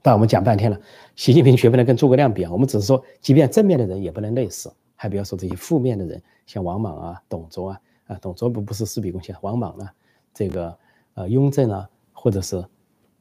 [0.00, 0.80] 但我们讲半天了，
[1.16, 4.72] 习近平绝不能跟诸葛亮比啊，我们只是说，即便正面的人也不能累死。
[5.00, 9.88] 还不要说这些负面的人，像王莽啊、董卓啊，啊，董卓不不是事必躬亲，王莽呢，
[10.34, 10.76] 这个
[11.14, 12.64] 呃雍正啊，或者是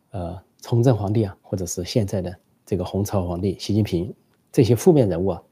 [0.10, 2.36] 呃崇祯皇帝啊，或者是现在的
[2.66, 4.12] 这个洪朝皇帝习近平，
[4.52, 5.44] 这些负面人物啊，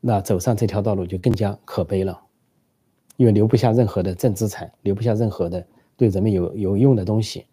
[0.00, 2.18] 那走上这条道路就更加可悲了，
[3.18, 5.66] 因为留不下任何的正资产，留不下任何的
[5.98, 7.44] 对人们有有用的东西。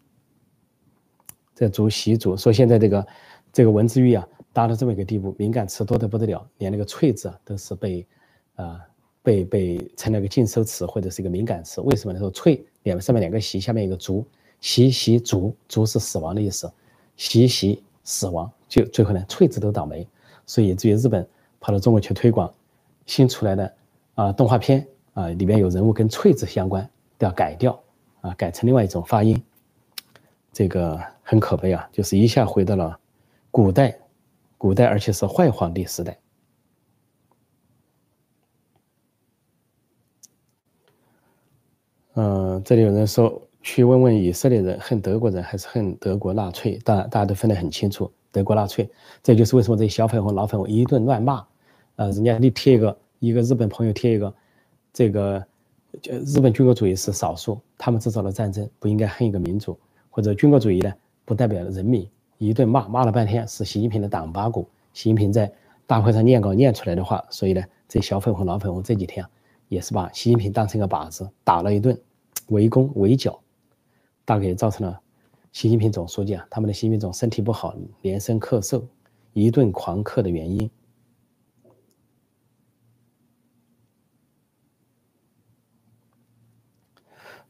[1.54, 3.06] 这主习主说现在这个
[3.52, 4.26] 这个文字狱啊。
[4.56, 8.06] 达到这么一个地步，敏感词多得不得了，连那个“翠”字啊都是被，
[8.54, 8.80] 啊，
[9.22, 11.82] 被被成了个禁收词或者是一个敏感词。
[11.82, 12.18] 为什么呢？
[12.18, 14.26] 说“翠”两上面两个“习”，下面一个“卒
[14.62, 16.72] ”，“习习卒”，“卒”是死亡的意思
[17.18, 20.08] ，“习习”死亡，就最后呢“翠”字都倒霉。
[20.46, 21.28] 所以至于日本
[21.60, 22.50] 跑到中国去推广
[23.04, 23.74] 新出来的
[24.14, 26.88] 啊动画片啊，里面有人物跟“翠”字相关，
[27.18, 27.78] 都要改掉
[28.22, 29.38] 啊，改成另外一种发音。
[30.50, 32.98] 这个很可悲啊，就是一下回到了
[33.50, 33.94] 古代。
[34.58, 36.18] 古代，而且是坏皇帝时代。
[42.14, 46.78] 嗯，这里有人说，去问问以色列人恨德国人还是恨德国纳粹？
[46.82, 48.88] 当然，大家都分得很清楚，德国纳粹。
[49.22, 51.46] 这就是为什么这些小粉红、老粉红一顿乱骂。
[51.96, 54.34] 呃，人家你贴一个，一个日本朋友贴一个，
[54.94, 55.46] 这个
[56.00, 60.94] 就，日本军国主义是少数，他们制造了战争，不应该恨一个民族，或者军国主义呢，
[61.26, 62.08] 不代表人民。
[62.38, 64.68] 一顿骂，骂了半天是习近平的党八股。
[64.92, 65.52] 习近平在
[65.86, 69.30] 大会上念稿念出来的话，所以呢，这小粉红、老粉红这几天啊，
[69.68, 71.98] 也是把习近平当成一个靶子，打了一顿，
[72.48, 73.38] 围攻围剿，
[74.24, 75.00] 大概也造成了
[75.52, 78.82] 习近平总书记啊，他们的习近平总身体不好，连声咳嗽，
[79.32, 80.70] 一顿狂咳的原因。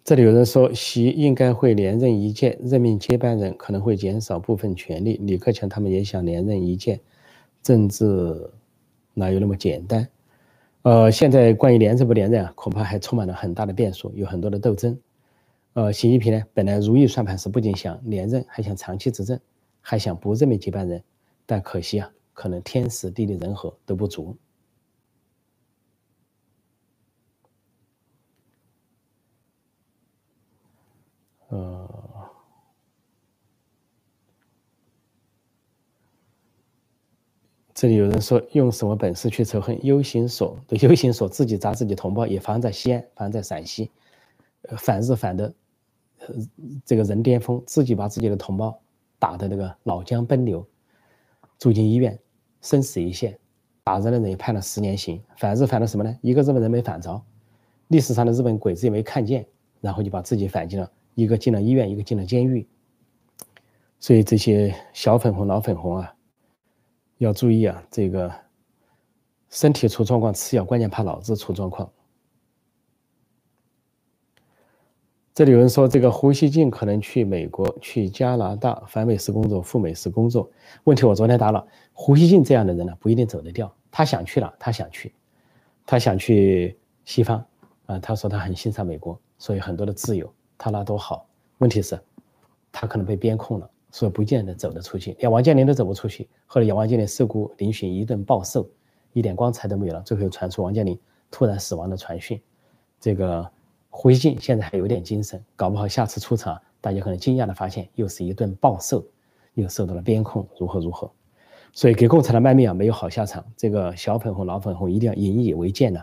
[0.06, 5.18] 这里有人说，习应该会连任一届，任命接班人可能会减少部分权力。
[5.24, 7.00] 李克强他们也想连任一届，
[7.60, 8.48] 政治
[9.14, 10.08] 哪有那么简单？
[10.82, 14.96] 呃，现在关于连任不连任啊，恐怕还充满了很大的变数，有很多的斗争。
[15.72, 19.36] 呃，习近平呢，本来如意算盘是不仅想连任，还想长期执政，
[19.80, 21.02] 还想不任命接班人，
[21.46, 24.36] 但可惜啊，可能天时地利人和都不足。
[31.48, 31.88] 呃，
[37.72, 40.58] 这里有人说用什么本事去仇恨 U 型所？
[40.66, 43.90] 对，U 型锁自己砸自己同胞，也发生在西安，发生在陕西，
[44.78, 45.54] 反日反的，
[46.84, 48.80] 这个人巅峰，自己把自己的同胞
[49.18, 50.66] 打的那个脑浆奔流，
[51.58, 52.18] 住进医院，
[52.60, 53.38] 生死一线，
[53.84, 55.22] 打人的人也判了十年刑。
[55.36, 56.18] 反日反的什么呢？
[56.22, 57.22] 一个日本人没反着，
[57.86, 59.46] 历史上的日本鬼子也没看见，
[59.80, 60.90] 然后就把自己反进了。
[61.16, 62.68] 一个进了医院，一个进了监狱，
[63.98, 66.14] 所以这些小粉红、老粉红啊，
[67.16, 67.82] 要注意啊！
[67.90, 68.30] 这个
[69.48, 71.90] 身体出状况吃药，关键怕脑子出状况。
[75.32, 80.50] 这里有人说，这个胡锡进可能去美国、去加拿大，反美式工作、赴美式工作。
[80.84, 83.74] 问题我昨天答了，胡锡进这样的人呢，不一定走得掉。
[83.90, 85.14] 他想去了，他想去，
[85.86, 87.42] 他想去西方
[87.86, 87.98] 啊。
[88.00, 90.30] 他说他很欣赏美国，所以很多的自由。
[90.58, 91.26] 他那多好，
[91.58, 91.98] 问题是，
[92.72, 95.16] 他可能被边控了，所以不见得走得出去。
[95.18, 98.68] 连王健林都走不出去，后来王健林受雇嶙峋一顿暴瘦，
[99.12, 100.02] 一点光彩都没有了。
[100.02, 100.98] 最后又传出王健林
[101.30, 102.40] 突然死亡的传讯。
[103.00, 103.48] 这个
[103.90, 109.04] 胡锡进现在还有点精神，搞不好下次出场，大家可能惊讶的发现又是一顿暴瘦，
[109.54, 111.10] 又受到了边控，如何如何。
[111.72, 113.44] 所以给共产党卖命啊，没有好下场。
[113.54, 116.02] 这个小粉红、老粉红一定要引以为戒的。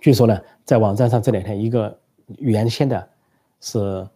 [0.00, 1.98] 据说呢，在网站上这两天，一个
[2.38, 3.08] 原先的，
[3.60, 4.06] 是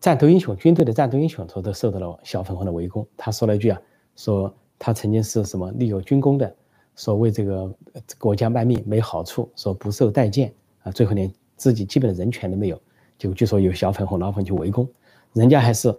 [0.00, 3.06] 战斗英雄，军队的战斗英雄，他都受到了小粉红的围攻。
[3.16, 3.80] 他说了一句啊，
[4.16, 6.54] 说他曾经是什么立有军功的，
[6.96, 7.72] 说为这个
[8.18, 12.80] 国家卖命没好处，说不受待见啊，最后连自己基本的人权都没有。
[13.18, 14.88] 就据说有小粉红、老粉去围攻，
[15.32, 15.96] 人家还是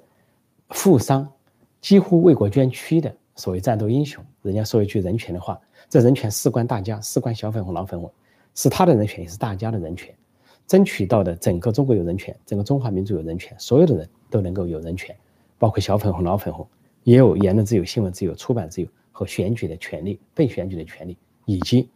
[0.69, 1.25] 负伤，
[1.79, 8.11] 几乎为国捐躯的所谓战斗英雄，人家说一句人权的话，这人权事关大家，事关小粉红、老粉红。
[8.55, 10.13] 是他的人权，也是大家的人权，
[10.67, 15.15] 争取到的整个中国有人权，整个中华民族有人权，所有的人都能够有人权，
[15.57, 16.67] 包括小粉红、老粉红，
[17.03, 21.89] 也有言论自由、新闻自由、出版自由和选举的权利、被选举的权利，以及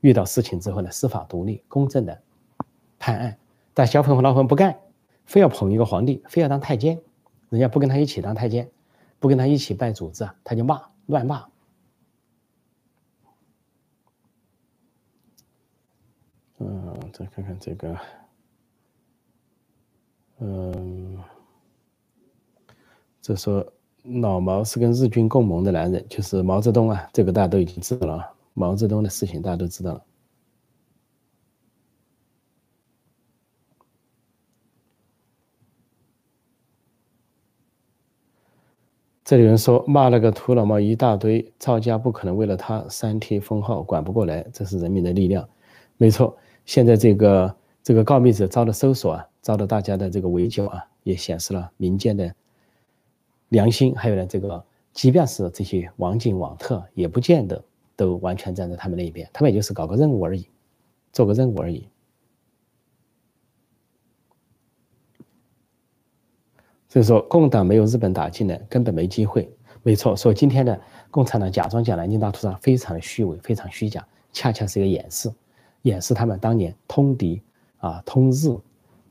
[0.00, 2.20] 遇到事情之后呢，司法独立、公正的
[2.98, 3.36] 判案。
[3.74, 4.76] 但小粉红、老粉不干，
[5.24, 7.00] 非要捧一个皇帝，非要当太监，
[7.48, 8.68] 人家不跟他一起当太监，
[9.18, 11.46] 不跟他一起拜主子啊，他就骂，乱骂。
[16.64, 17.96] 嗯，再看看这个，
[20.38, 21.18] 嗯，
[23.20, 23.66] 这说
[24.04, 28.32] 老毛是跟日军共谋的男人，就是毛泽东啊，这个大家都已经知道了。
[28.54, 30.04] 毛泽东的事情大家都知道了。
[39.24, 45.48] 这里人说骂那个土老毛一大堆，赵家不可能为了他三贴封号，管不过来，这是人民的力量，
[45.96, 46.36] 没错。
[46.64, 52.34] 现在这个这个告密者遭到搜索啊，遭到大家的这个围剿啊，也显示了民间的
[53.48, 53.94] 良心。
[53.94, 57.62] 还有呢，这个即便是这些网警网特，也不见得
[57.96, 60.46] 都完全站在他们那一边，他们也就是搞个任务而已，
[61.12, 61.88] 做个任务而已。
[66.88, 69.50] 所以说，共党没有日本打进来，根本没机会。
[69.82, 70.78] 没错，所以今天的
[71.10, 75.32] 共产党假装讲南京大屠杀，非常的虚伪，非常虚假，恰恰是一个掩饰。
[75.82, 77.42] 掩饰他们当年通敌
[77.78, 78.56] 啊、通日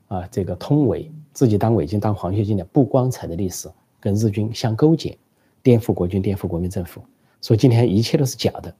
[0.08, 5.16] 啊、这个通伪，自己当伪军、当黄血军的不光彩的历史，跟日军相勾结，
[5.62, 7.02] 颠覆国军、颠覆国民政府。
[7.42, 8.74] 说今天一切都是假的，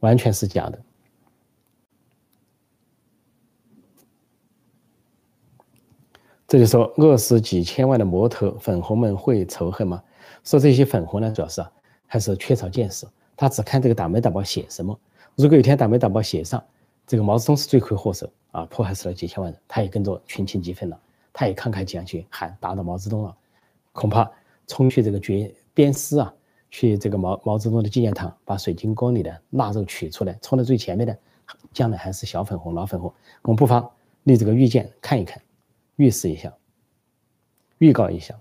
[0.00, 0.78] 完全是假的。
[6.46, 10.02] 这就说饿死几千万的魔头粉红们会仇恨吗？
[10.44, 11.64] 说这些粉红呢，主要是
[12.06, 13.06] 还是缺少见识，
[13.36, 14.96] 他只看这个党媒党报写什么。
[15.34, 16.62] 如果有一天党媒党报写上。
[17.06, 20.98] 这个毛泽东是罪魁祸首啊，迫害死了几千万人，他也跟着群情激愤了，
[21.32, 23.36] 他也慷慨激昂去喊打倒毛泽东了，
[23.92, 24.30] 恐怕
[24.66, 26.34] 冲去这个绝鞭尸啊，
[26.70, 31.18] 去这个毛毛泽东的纪念堂，把水晶宫里的腊肉取出来，冲在最前面的，
[31.72, 33.90] 将来还是小粉红、老粉红，我们不妨
[34.22, 35.42] 立这个预见看一看，
[35.96, 36.54] 预示一下，
[37.78, 38.34] 预告一下。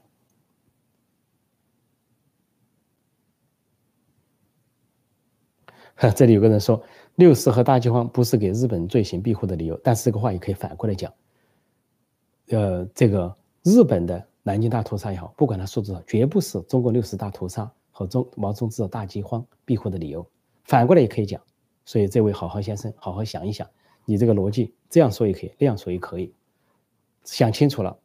[5.96, 6.82] 哈 这里有个人说。
[7.16, 11.14] 六四和大饥荒不是给日本罪行庇护的理由，但是这个话也可以反过来讲。
[12.50, 20.26] 呃，这个日本的南京大屠杀也好，不管它数字，绝不是中国六四大屠杀和中毛泽东制造大饥荒庇护的理由。
[20.64, 21.42] 反过来也可以讲。
[21.86, 23.68] 所以这位好好先生，好好想一想，
[24.06, 26.34] 你这个逻辑这样说也可以，那样说也可以。
[27.26, 27.98] 想清楚了，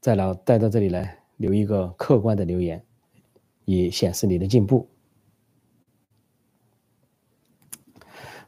[0.00, 2.80] 再来带到这里来留一个客观的留言，
[3.64, 4.88] 以显示你的进步。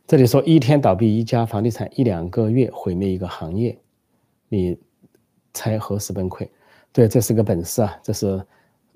[0.08, 3.78] 这里说一天倒闭一家房地产，一两个月毁灭一个行业，
[4.48, 4.74] 你
[5.52, 6.48] 猜何时崩溃？
[6.94, 7.94] 对，这是个本事啊！
[8.02, 8.42] 这是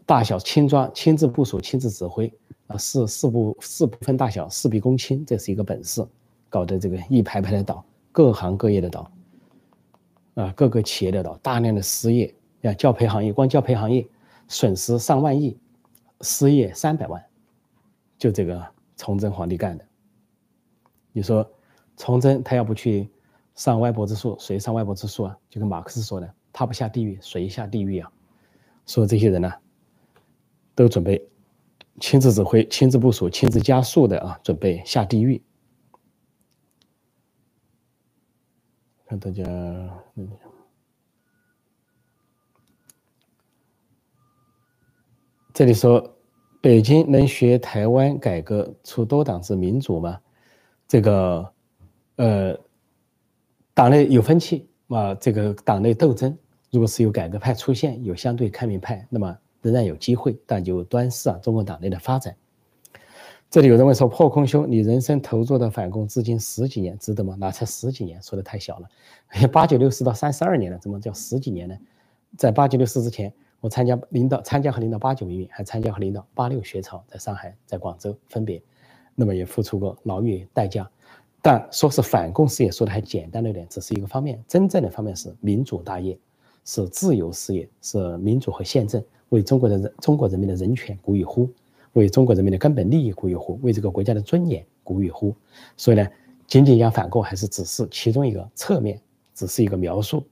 [0.06, 2.32] 大小轻装，亲自部署，亲自指挥
[2.66, 6.02] 啊，事事不事不分大小，事必躬亲，这是一个本事。
[6.48, 9.12] 搞得这个一排排的倒，各行各业的倒，
[10.36, 14.08] 啊，各个企业的倒，大量的失业，啊，教培行业光教培行业
[14.48, 15.58] 损失上万亿，
[16.22, 17.22] 失业三百万，
[18.16, 19.84] 就这个崇祯皇帝干的。
[21.12, 21.48] 你说，
[21.96, 23.10] 崇祯他要不去
[23.54, 25.38] 上歪脖子树，谁上歪脖子树啊？
[25.50, 28.10] 就跟马克思说的，他不下地狱，谁下地狱啊？
[28.86, 29.52] 说这些人呢，
[30.74, 31.28] 都准备
[32.00, 35.42] 亲自指挥、亲自部署、亲自加速的啊，准备下地狱。
[39.06, 39.44] 看大家，
[45.52, 46.16] 这里说，
[46.62, 50.18] 北京能学台湾改革出多党制民主吗？
[50.92, 51.50] 这个，
[52.16, 52.54] 呃，
[53.72, 56.36] 党内有分歧啊，这个党内斗争，
[56.70, 62.36] 如果是有改革派出现，有相对开明派，那么仍然有机会，但就端视啊中国党内的发展。
[63.48, 68.86] 这里有人问说：“破空兄，你人生投入的反共至今十几年，值得吗？”那才十几年，说的太小了。
[69.48, 71.74] 八九六四到三十二年了，怎么叫十几年呢？
[72.36, 78.62] 在八九六四之前，我参加领导参加和领导八九民运，还参加和领导八六学潮，在上海，在广州分别。
[79.14, 80.88] 那么也付出过牢狱代价，
[81.40, 86.16] 但说是反共事业说的还简单了一点，只是一个方面，真正的方面是民主大业，
[86.64, 91.48] 是自由事业，是民主和宪政，为中国的人中国人民的人权鼓与呼，
[91.92, 95.34] 为中国人民的根本利益鼓与呼，为这个国家的尊严鼓与呼。
[95.76, 96.08] 所以呢，
[96.46, 99.00] 仅仅讲反共还是只是其中一个侧面，
[99.34, 100.24] 只是一个描述。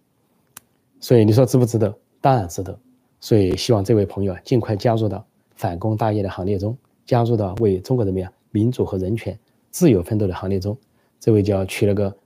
[1.00, 1.94] 所以你说值不值得？
[2.20, 2.78] 当然值得。
[3.20, 5.24] 所以希望这位朋友啊，尽快加入到
[5.54, 8.32] 反共大业的行列中，加入到为中国人民啊。
[8.50, 9.38] 民主和人权、
[9.70, 10.76] 自由奋斗的行列中，
[11.18, 12.16] 这位叫取了个，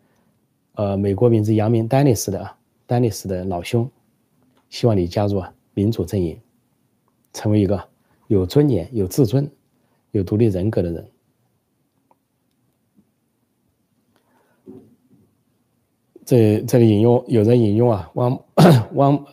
[0.74, 2.56] 呃，美国名字杨明丹尼斯的啊，
[2.86, 3.88] 丹尼斯的老兄，
[4.70, 6.38] 希望你加入啊民主阵营，
[7.32, 7.82] 成为一个
[8.28, 9.50] 有尊严、有自尊、
[10.12, 11.10] 有独立人格的人。
[16.24, 18.42] 这这里引用有人引用啊，汪
[18.94, 19.26] 汪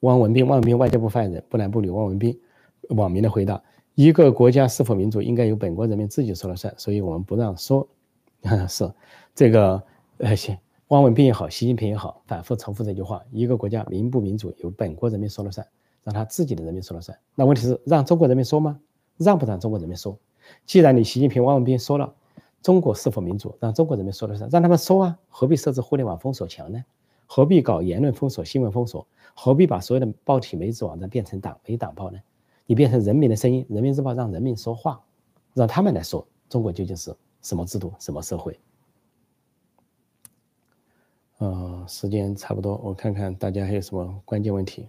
[0.00, 2.38] 汪文斌，汪文斌外交部发言人，不男不女，汪文斌
[2.90, 3.62] 网民的回答。
[3.96, 7.88] 一个国家是否民主，应该由本国人民自己说了算，所以我们不让说。
[8.68, 8.88] 是
[9.34, 9.82] 这个，
[10.18, 10.54] 呃，行，
[10.88, 15.66] 汪文斌也好，习近平也好，反复重复这句话：一个国家民不民主，由本国人民说了算，
[16.04, 17.18] 让他自己的人民说了算。
[17.34, 18.78] 那问题是，让中国人民说吗？
[19.16, 20.14] 让不让中国人民说？
[20.66, 22.14] 既然你习近平、汪文斌说了，
[22.60, 26.84] 中国是否民主，让中国人民说了算，让他们说啊，何必设置互联网封锁墙呢？
[27.26, 29.06] 何必搞言论封锁、新闻封锁？
[29.34, 32.18] 何必把所有的报体、媒体、网站变成党媒党报呢？
[32.66, 35.00] 你变成人民的声音，人民日报让人民说话，
[35.54, 38.58] 让他们来说中国究竟是什么制度、什么社会？
[41.38, 44.88] 呃，时间差不多，我看看大家还有什么关键问题。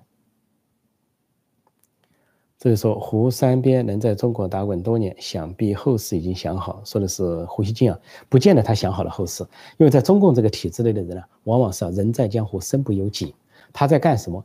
[2.58, 6.82] 这里说胡三边能在中国打滚多年，想必后事已经想好。
[6.84, 8.00] 说的是胡锡进啊，
[8.30, 9.44] 不见得他想好了后事，
[9.78, 13.36] 因为在中共这个体制内的人呢，往往是人在江湖身不由己，
[13.72, 14.44] 他在干什么，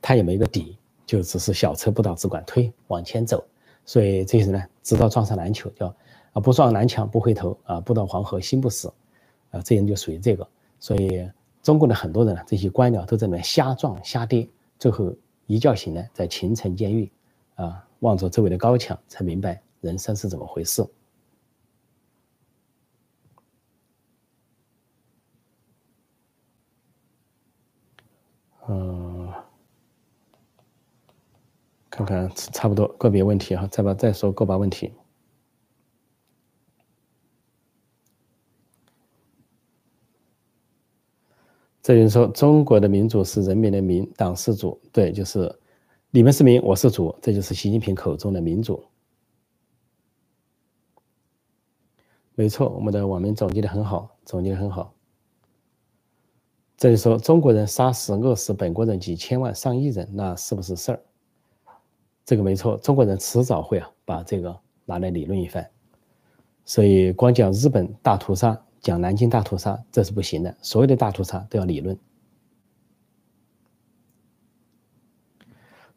[0.00, 0.76] 他也没个底。
[1.04, 3.44] 就只是小车不倒只管推往前走，
[3.84, 5.94] 所以这些人呢，直到撞上南墙，叫
[6.32, 8.92] 啊不撞南墙不回头啊，不到黄河心不死，
[9.50, 10.48] 啊，这人就属于这个。
[10.80, 11.28] 所以
[11.62, 14.48] 中国的很多人呢，这些官僚都在那瞎撞瞎跌，
[14.78, 15.14] 最后
[15.46, 17.10] 一觉醒来在秦城监狱，
[17.56, 20.86] 啊，望着周围的高墙，才明白人生是怎么回事。
[28.68, 29.01] 嗯。
[31.92, 34.90] 看看差不多个别问题哈，再把再说个把问题。
[41.82, 45.54] 这人说中国的民主是人民的民，党是主，对，就是
[46.10, 48.82] 你们是民，我是主，这就是习近平口中的民主。
[52.34, 54.94] 没错，我们的网民总结的很好，总结的很好。
[56.78, 61.02] 这里说中国人杀死饿死本国人几千万上亿人，那是不是事儿？
[62.24, 65.68] 这个没错，中国人迟早会啊把这个拿来理论一番，
[66.64, 71.98] 所以光讲日本大屠杀、讲南京大屠杀这是不行的，所有的大屠杀都要理论。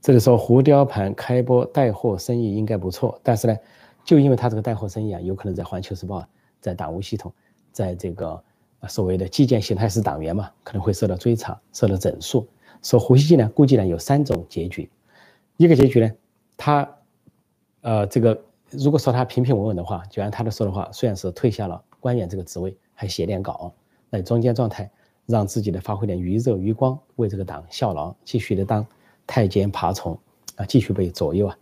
[0.02, 3.58] 这里说胡雕盘开播带货生意应该不错，但是呢，
[4.04, 6.28] 就因为他这个带货生意啊，有可能在环球时报、
[6.60, 7.34] 在党务系统、
[7.72, 8.44] 在这个
[8.88, 12.48] 所谓的基建形态是党员嘛，可能会受到追查、受到整肃。
[12.84, 14.90] 说胡锡进呢，估计呢有三种结局。
[15.58, 16.12] 一个结局呢，
[16.58, 16.98] 他
[17.82, 23.74] 呃这个如果说他平平稳稳的话，就按他的说的话，虽然是退下了官员这个职位，还写点稿，
[24.10, 24.90] 那中间状态
[25.26, 28.86] 让自己的发挥点余热余光，为这个党效劳，继续的当
[29.26, 30.18] 太监爬虫
[30.56, 31.58] 啊，继续被左右啊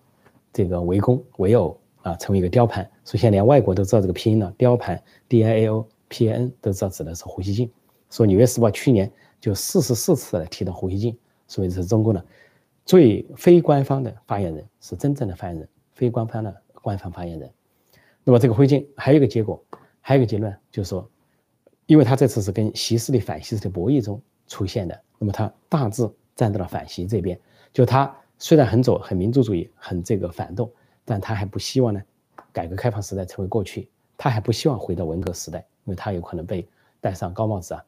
[0.51, 2.89] 这个围攻围殴啊，成为一个雕盘。
[3.05, 5.87] 首先连外国都知道这个拼音了，雕盘 D I A O。
[6.09, 7.71] P N 都知道指的是胡锡进，
[8.11, 11.17] 说《纽约时报》去年就四十四次来提到胡锡进，
[11.47, 12.23] 所以是中国的
[12.85, 17.49] 最非官方的发言人，是真正的发言人，非官方的官方发言人。
[18.23, 19.63] 那么这个灰烬还有一个结果，
[20.01, 21.09] 还有一个结论，就是说，
[21.85, 27.39] 因为他这次是跟习势力反习势力博弈中出现的，那么他大致站到了反习这边。
[27.71, 30.71] 就他虽然很左、很民族主义、很这个反动，
[31.05, 32.01] 但他还不希望呢，
[32.51, 35.65] 改革开放时代成为过去，他还不希望回到文革时代。
[35.85, 36.65] 因为他有可能被
[37.01, 37.83] 戴上高帽子啊，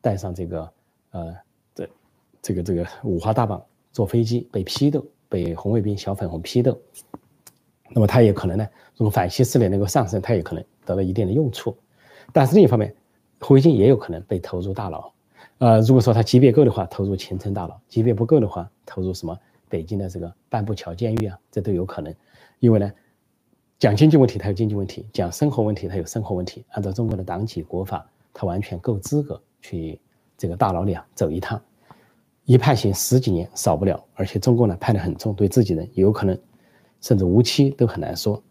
[0.00, 0.72] 戴上这个
[1.12, 1.36] 呃
[1.72, 1.88] 这
[2.42, 3.64] 这个这个五花大绑，
[3.96, 6.78] 坐飞机被批斗，被红卫兵小粉红批斗，
[7.88, 11.74] 那么他也可能呢，这种反西势力能够上升，他也可能得到一定的用处。
[12.30, 12.94] 但是另一方面，
[13.40, 15.10] 胡锡进也有可能被投入大牢。
[15.56, 19.34] 呃，如果说他级别够的话，投入前程大牢；级别不够的话，投入什么
[19.66, 22.14] 北京的这个半步桥监狱啊，这都有可能。
[22.58, 22.92] 因为呢。
[23.78, 26.64] 讲经济问题，他有经济问题；讲生活问题，他有生活问题。
[26.70, 30.00] 按照中国的党纪国法，他完全够资格去
[30.36, 31.62] 这个大牢里啊走一趟，
[32.46, 34.02] 一判刑十几年少不了。
[34.14, 36.38] 而且中共呢判的很重，对自己人有可能
[37.02, 38.42] 甚至无期都很难说。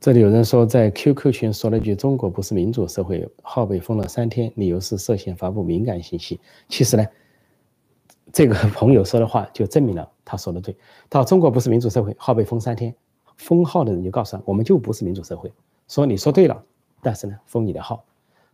[0.00, 6.40] 这里有人说在 QQ 群说了句“中国不是民主社会”，号被封了三天，理由是涉嫌发布敏感信息。
[6.68, 7.06] 其实呢。
[8.32, 10.76] 这个 朋友说的话就证明了他说的对。
[11.08, 12.94] 他说中国不是民主社会，号被封三天，
[13.36, 15.50] 封号的人就告诉他，我们就不是民主社会。
[15.86, 16.62] 说你说对了，
[17.00, 18.04] 但是呢，封你的号。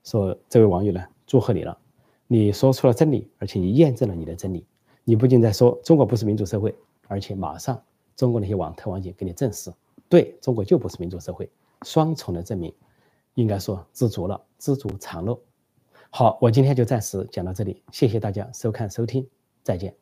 [0.05, 1.79] 说这位网友呢，祝贺你了，
[2.27, 4.67] 你说出了真理，而且你验证了你的真理。
[5.05, 6.75] 你不仅在说中国不是民主社会，
[7.09, 7.83] 而且马上
[8.17, 9.73] 中国那些网特网警给你证实，
[10.09, 11.51] 对中国就不是民主社会，
[11.83, 12.73] 双重的证明，
[13.35, 15.39] 应该说知足了，知足常乐。
[16.11, 19.27] 好，我今天就暂时讲到这里，谢谢大家收看收听。
[19.63, 20.02] 再见。